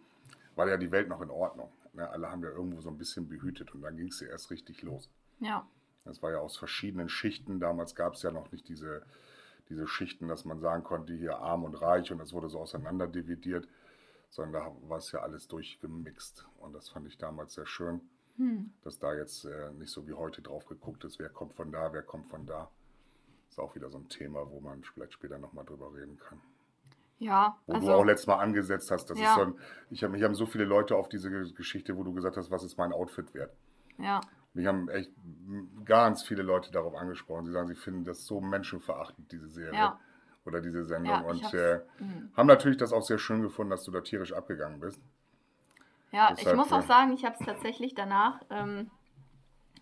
[0.55, 1.69] war ja die Welt noch in Ordnung.
[1.95, 2.10] Ne?
[2.10, 4.81] Alle haben ja irgendwo so ein bisschen behütet und dann ging es ja erst richtig
[4.81, 5.10] los.
[5.39, 5.67] Ja.
[6.03, 7.60] Das war ja aus verschiedenen Schichten.
[7.60, 9.03] Damals gab es ja noch nicht diese,
[9.69, 13.08] diese Schichten, dass man sagen konnte, hier arm und reich und das wurde so auseinander
[13.08, 13.67] dividiert,
[14.29, 16.47] sondern da war es ja alles durchgemixt.
[16.60, 18.01] Und das fand ich damals sehr schön,
[18.38, 18.71] hm.
[18.84, 21.91] dass da jetzt äh, nicht so wie heute drauf geguckt ist, wer kommt von da,
[21.93, 22.69] wer kommt von da.
[23.50, 26.41] Ist auch wieder so ein Thema, wo man vielleicht später nochmal drüber reden kann.
[27.20, 27.58] Ja.
[27.66, 29.10] Wo also, du auch letztes Mal angesetzt hast.
[29.10, 29.30] Das ja.
[29.30, 29.56] ist so ein,
[29.90, 32.63] ich habe mich haben so viele Leute auf diese Geschichte, wo du gesagt hast, was
[32.63, 33.54] ist mein Outfit wert?
[33.98, 34.22] Ja.
[34.54, 35.12] Mich haben echt
[35.84, 37.46] ganz viele Leute darauf angesprochen.
[37.46, 39.78] Sie sagen, sie finden das so menschenverachtend, diese Serie.
[39.78, 40.00] Ja.
[40.46, 41.12] Oder diese Sendung.
[41.12, 42.30] Ja, und äh, mhm.
[42.38, 45.02] haben natürlich das auch sehr schön gefunden, dass du da tierisch abgegangen bist.
[46.12, 48.42] Ja, Deshalb, ich muss auch sagen, ich habe es tatsächlich danach.
[48.50, 48.92] Ähm,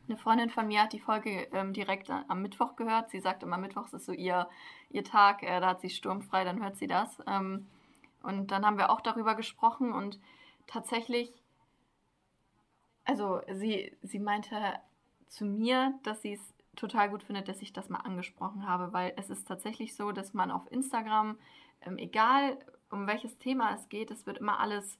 [0.07, 3.09] eine Freundin von mir hat die Folge ähm, direkt am Mittwoch gehört.
[3.09, 4.49] Sie sagt immer, Mittwochs ist so ihr,
[4.89, 7.21] ihr Tag, äh, da hat sie sturmfrei, dann hört sie das.
[7.25, 7.67] Ähm,
[8.21, 10.19] und dann haben wir auch darüber gesprochen und
[10.67, 11.33] tatsächlich,
[13.05, 14.79] also sie, sie meinte
[15.27, 19.13] zu mir, dass sie es total gut findet, dass ich das mal angesprochen habe, weil
[19.17, 21.37] es ist tatsächlich so, dass man auf Instagram,
[21.81, 22.57] ähm, egal
[22.89, 24.97] um welches Thema es geht, es wird immer alles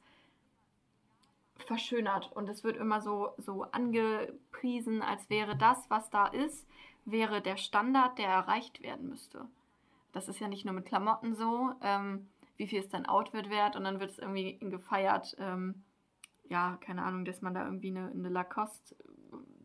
[1.66, 6.68] verschönert und es wird immer so, so angepriesen, als wäre das, was da ist,
[7.05, 9.45] wäre der Standard, der erreicht werden müsste.
[10.11, 13.76] Das ist ja nicht nur mit Klamotten so, ähm, wie viel ist dein Outfit wert
[13.76, 15.84] und dann wird es irgendwie gefeiert, ähm,
[16.49, 18.95] ja, keine Ahnung, dass man da irgendwie eine, eine Lacoste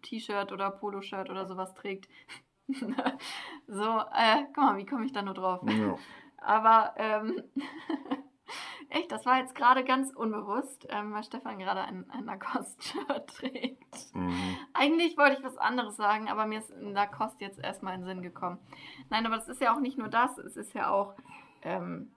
[0.03, 2.09] T-Shirt oder Poloshirt oder sowas trägt.
[2.69, 5.61] so, äh, guck mal, wie komme ich da nur drauf?
[5.67, 5.99] Ja.
[6.39, 7.43] Aber ähm,
[8.91, 14.15] Echt, das war jetzt gerade ganz unbewusst, ähm, weil Stefan gerade ein, ein Lacoste-Shirt trägt.
[14.15, 14.57] Mhm.
[14.73, 18.23] Eigentlich wollte ich was anderes sagen, aber mir ist Lacoste jetzt erstmal in den Sinn
[18.23, 18.59] gekommen.
[19.11, 21.15] Nein, aber es ist ja auch nicht nur das, es ist ja auch
[21.63, 22.11] ähm,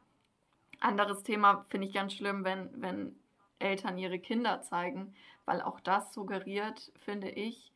[0.79, 3.15] anderes Thema, finde ich ganz schlimm, wenn, wenn
[3.59, 5.13] Eltern ihre Kinder zeigen,
[5.45, 7.73] weil auch das suggeriert, finde ich,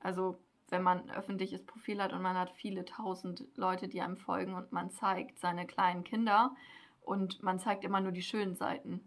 [0.00, 0.38] also
[0.68, 4.54] wenn man ein öffentliches Profil hat und man hat viele tausend Leute, die einem folgen
[4.54, 6.54] und man zeigt seine kleinen Kinder
[7.06, 9.00] und man zeigt immer nur die schönen Seiten.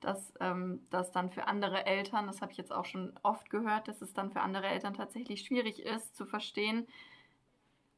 [0.00, 3.86] Dass ähm, das dann für andere Eltern, das habe ich jetzt auch schon oft gehört,
[3.88, 6.86] dass es dann für andere Eltern tatsächlich schwierig ist zu verstehen,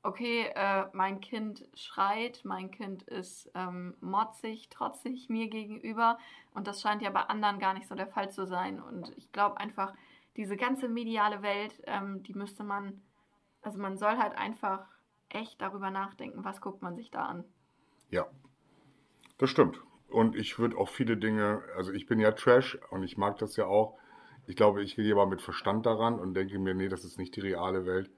[0.03, 6.19] okay, äh, mein Kind schreit, mein Kind ist ähm, motzig, trotzig mir gegenüber
[6.55, 8.81] und das scheint ja bei anderen gar nicht so der Fall zu sein.
[8.81, 9.95] Und ich glaube einfach,
[10.37, 13.01] diese ganze mediale Welt, ähm, die müsste man,
[13.61, 14.85] also man soll halt einfach
[15.29, 17.45] echt darüber nachdenken, was guckt man sich da an.
[18.11, 18.27] Ja,
[19.43, 19.83] das stimmt.
[20.09, 23.57] Und ich würde auch viele Dinge, also ich bin ja Trash und ich mag das
[23.57, 23.99] ja auch.
[24.47, 27.35] Ich glaube, ich gehe aber mit Verstand daran und denke mir, nee, das ist nicht
[27.35, 28.09] die reale Welt.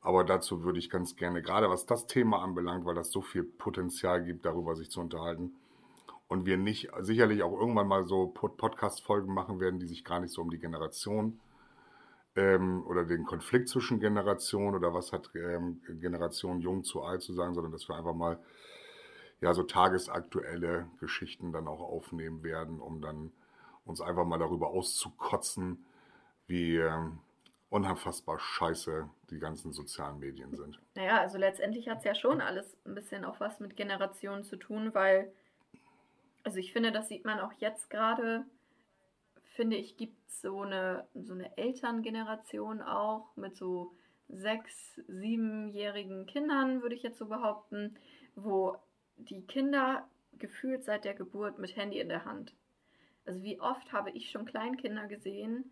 [0.00, 3.44] Aber dazu würde ich ganz gerne, gerade was das Thema anbelangt, weil das so viel
[3.44, 5.54] Potenzial gibt, darüber sich zu unterhalten.
[6.26, 10.32] Und wir nicht, sicherlich auch irgendwann mal so Podcast-Folgen machen werden, die sich gar nicht
[10.32, 11.38] so um die Generation
[12.34, 17.34] ähm, oder den Konflikt zwischen Generationen oder was hat ähm, Generation jung zu alt zu
[17.34, 18.40] sagen, sondern dass wir einfach mal
[19.40, 23.32] ja so tagesaktuelle Geschichten dann auch aufnehmen werden, um dann
[23.84, 25.84] uns einfach mal darüber auszukotzen,
[26.46, 27.18] wie ähm,
[27.74, 30.80] unfassbar scheiße die ganzen sozialen Medien sind.
[30.94, 34.56] Naja, also letztendlich hat es ja schon alles ein bisschen auch was mit Generationen zu
[34.56, 35.32] tun, weil,
[36.44, 38.44] also ich finde, das sieht man auch jetzt gerade,
[39.54, 43.92] finde ich, gibt es so eine, so eine Elterngeneration auch mit so
[44.28, 47.96] sechs, siebenjährigen Kindern, würde ich jetzt so behaupten,
[48.36, 48.76] wo
[49.16, 50.08] die Kinder
[50.38, 52.54] gefühlt seit der Geburt mit Handy in der Hand.
[53.26, 55.70] Also wie oft habe ich schon Kleinkinder gesehen,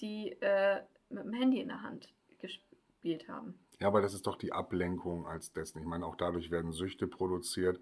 [0.00, 3.58] die äh, mit dem Handy in der Hand gespielt haben.
[3.80, 5.80] Ja, aber das ist doch die Ablenkung als dessen.
[5.80, 7.80] Ich meine, auch dadurch werden Süchte produziert.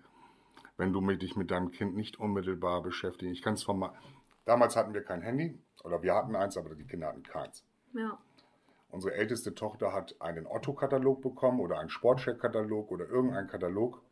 [0.77, 3.35] Wenn du dich mit deinem Kind nicht unmittelbar beschäftigst.
[3.35, 3.93] Ich kann es von mal.
[4.45, 7.65] Damals hatten wir kein Handy oder wir hatten eins, aber die Kinder hatten keins.
[7.95, 8.19] Ja.
[8.89, 14.03] Unsere älteste Tochter hat einen Otto-Katalog bekommen oder einen Sportcheck-Katalog oder irgendeinen Katalog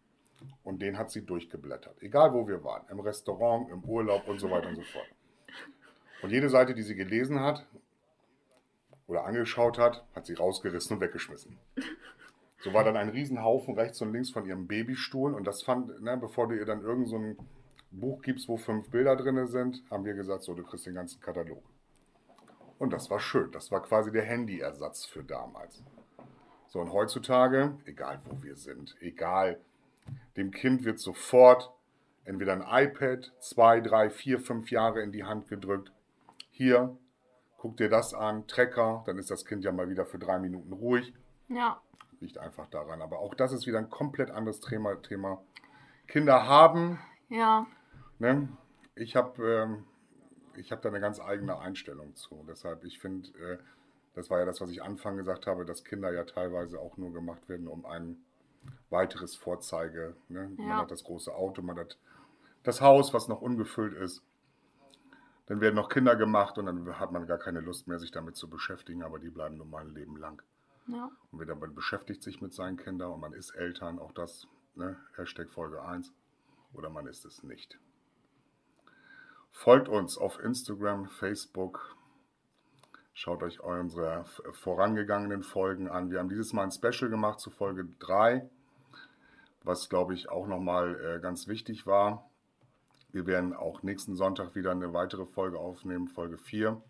[0.64, 2.02] und den hat sie durchgeblättert.
[2.02, 2.86] Egal wo wir waren.
[2.88, 5.06] Im Restaurant, im Urlaub und so weiter und so fort.
[6.22, 7.66] Und jede Seite, die sie gelesen hat
[9.06, 11.58] oder angeschaut hat, hat sie rausgerissen und weggeschmissen.
[12.62, 15.34] So war dann ein Riesenhaufen rechts und links von ihrem Babystuhl.
[15.34, 17.38] Und das fand, ne, bevor du ihr dann irgend so ein
[17.90, 21.20] Buch gibst, wo fünf Bilder drin sind, haben wir gesagt, so, du kriegst den ganzen
[21.20, 21.62] Katalog.
[22.78, 23.50] Und das war schön.
[23.52, 25.82] Das war quasi der Handyersatz für damals.
[26.68, 29.58] So, und heutzutage, egal wo wir sind, egal
[30.36, 31.72] dem Kind wird sofort
[32.24, 35.92] entweder ein iPad, zwei, drei, vier, fünf Jahre in die Hand gedrückt.
[36.50, 36.96] Hier,
[37.58, 40.72] guck dir das an, Trecker, dann ist das Kind ja mal wieder für drei Minuten
[40.72, 41.12] ruhig.
[41.48, 41.80] Ja.
[42.20, 43.02] Liegt einfach daran.
[43.02, 44.94] Aber auch das ist wieder ein komplett anderes Thema.
[45.02, 45.42] Thema.
[46.06, 46.98] Kinder haben.
[47.28, 47.66] Ja.
[48.18, 48.48] Ne?
[48.94, 49.42] Ich habe
[50.56, 52.44] ähm, hab da eine ganz eigene Einstellung zu.
[52.48, 53.58] Deshalb, ich finde, äh,
[54.14, 57.12] das war ja das, was ich Anfang gesagt habe, dass Kinder ja teilweise auch nur
[57.12, 58.24] gemacht werden, um einen
[58.90, 60.16] weiteres Vorzeige.
[60.28, 60.52] Ne?
[60.58, 60.64] Ja.
[60.64, 61.98] Man hat das große Auto, man hat
[62.62, 64.22] das Haus, was noch ungefüllt ist.
[65.46, 68.36] Dann werden noch Kinder gemacht und dann hat man gar keine Lust mehr, sich damit
[68.36, 70.42] zu beschäftigen, aber die bleiben nun mal ein Leben lang.
[70.86, 71.10] Ja.
[71.32, 74.96] Und wieder man beschäftigt sich mit seinen Kindern und man ist Eltern, auch das, ne?
[75.16, 76.12] Hashtag Folge 1,
[76.74, 77.78] oder man ist es nicht.
[79.50, 81.96] Folgt uns auf Instagram, Facebook,
[83.20, 86.10] Schaut euch unsere vorangegangenen Folgen an.
[86.10, 88.48] Wir haben dieses Mal ein Special gemacht zu Folge 3,
[89.62, 92.30] was glaube ich auch nochmal äh, ganz wichtig war.
[93.12, 96.80] Wir werden auch nächsten Sonntag wieder eine weitere Folge aufnehmen, Folge 4.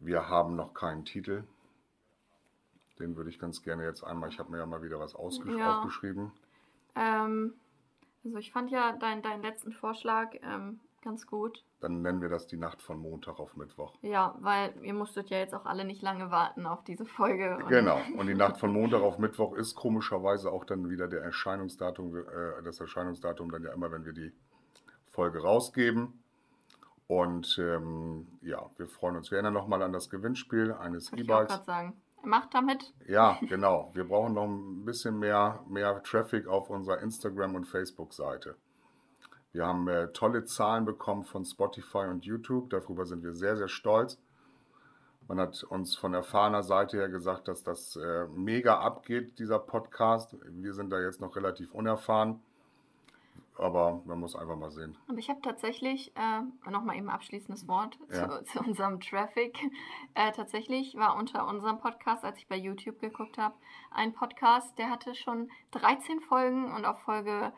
[0.00, 1.44] Wir haben noch keinen Titel.
[2.98, 5.54] Den würde ich ganz gerne jetzt einmal, ich habe mir ja mal wieder was ausgesch
[6.94, 7.24] Ja.
[7.24, 7.54] Ähm,
[8.22, 11.64] also ich fand ja dein, deinen letzten Vorschlag ähm, ganz gut.
[11.80, 13.96] Dann nennen wir das die Nacht von Montag auf Mittwoch.
[14.02, 17.56] Ja, weil ihr musstet ja jetzt auch alle nicht lange warten auf diese Folge.
[17.56, 17.98] Und Genau.
[18.16, 22.62] Und die Nacht von Montag auf Mittwoch ist komischerweise auch dann wieder der Erscheinungsdatum, äh,
[22.64, 24.32] das Erscheinungsdatum dann ja immer, wenn wir die
[25.06, 26.22] Folge rausgeben.
[27.06, 29.30] Und ähm, ja, wir freuen uns.
[29.30, 31.48] Wir erinnern nochmal an das Gewinnspiel eines ich E-Bikes.
[31.48, 31.96] gerade sagen.
[32.22, 32.92] Macht damit.
[33.06, 33.90] Ja, genau.
[33.94, 38.56] Wir brauchen noch ein bisschen mehr, mehr Traffic auf unserer Instagram- und Facebook-Seite.
[39.52, 42.70] Wir haben äh, tolle Zahlen bekommen von Spotify und YouTube.
[42.70, 44.18] Darüber sind wir sehr, sehr stolz.
[45.26, 50.36] Man hat uns von erfahrener Seite her gesagt, dass das äh, mega abgeht, dieser Podcast.
[50.46, 52.40] Wir sind da jetzt noch relativ unerfahren.
[53.56, 54.96] Aber man muss einfach mal sehen.
[55.08, 58.28] Und ich habe tatsächlich, äh, nochmal eben abschließendes Wort Ja.
[58.28, 59.58] zu, zu unserem Traffic.
[60.14, 63.56] Äh, tatsächlich war unter unserem Podcast, als ich bei YouTube geguckt habe,
[63.90, 67.52] ein Podcast, der hatte schon 13 Folgen und auf Folge,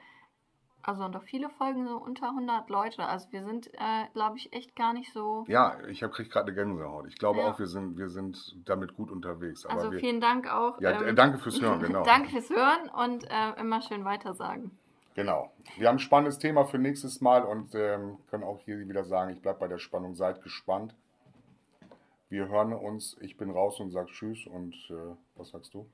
[0.83, 3.05] also und auf viele Folgen so unter 100 Leute.
[3.05, 5.45] Also wir sind, äh, glaube ich, echt gar nicht so.
[5.49, 7.07] Ja, ich kriege gerade eine Gänsehaut.
[7.09, 7.51] Ich glaube Ja.
[7.51, 9.67] auch, wir sind, wir sind damit gut unterwegs.
[9.67, 10.81] Aber Also wir, vielen Dank auch.
[10.81, 12.05] ja, d- danke fürs Hören, genau.
[12.05, 14.71] Danke fürs Hören und äh, immer schön weitersagen.
[15.15, 15.53] Genau.
[15.77, 19.33] Wir haben ein spannendes Thema für nächstes Mal und ähm, können auch hier wieder sagen,
[19.33, 20.95] ich bleibe bei der Spannung, seid gespannt.
[22.29, 25.85] Wir hören uns, ich bin raus und sag Tschüss und äh, was sagst du?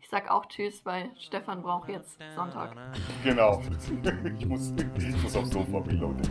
[0.00, 2.76] Ich sag auch Tschüss, weil Stefan braucht jetzt Sonntag.
[3.22, 3.62] Genau.
[4.38, 6.22] ich, muss, ich muss aufs Sofa reloaden.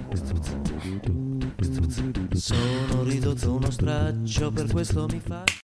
[2.34, 5.46] Sono ridotto uno straccio, per questo mi fa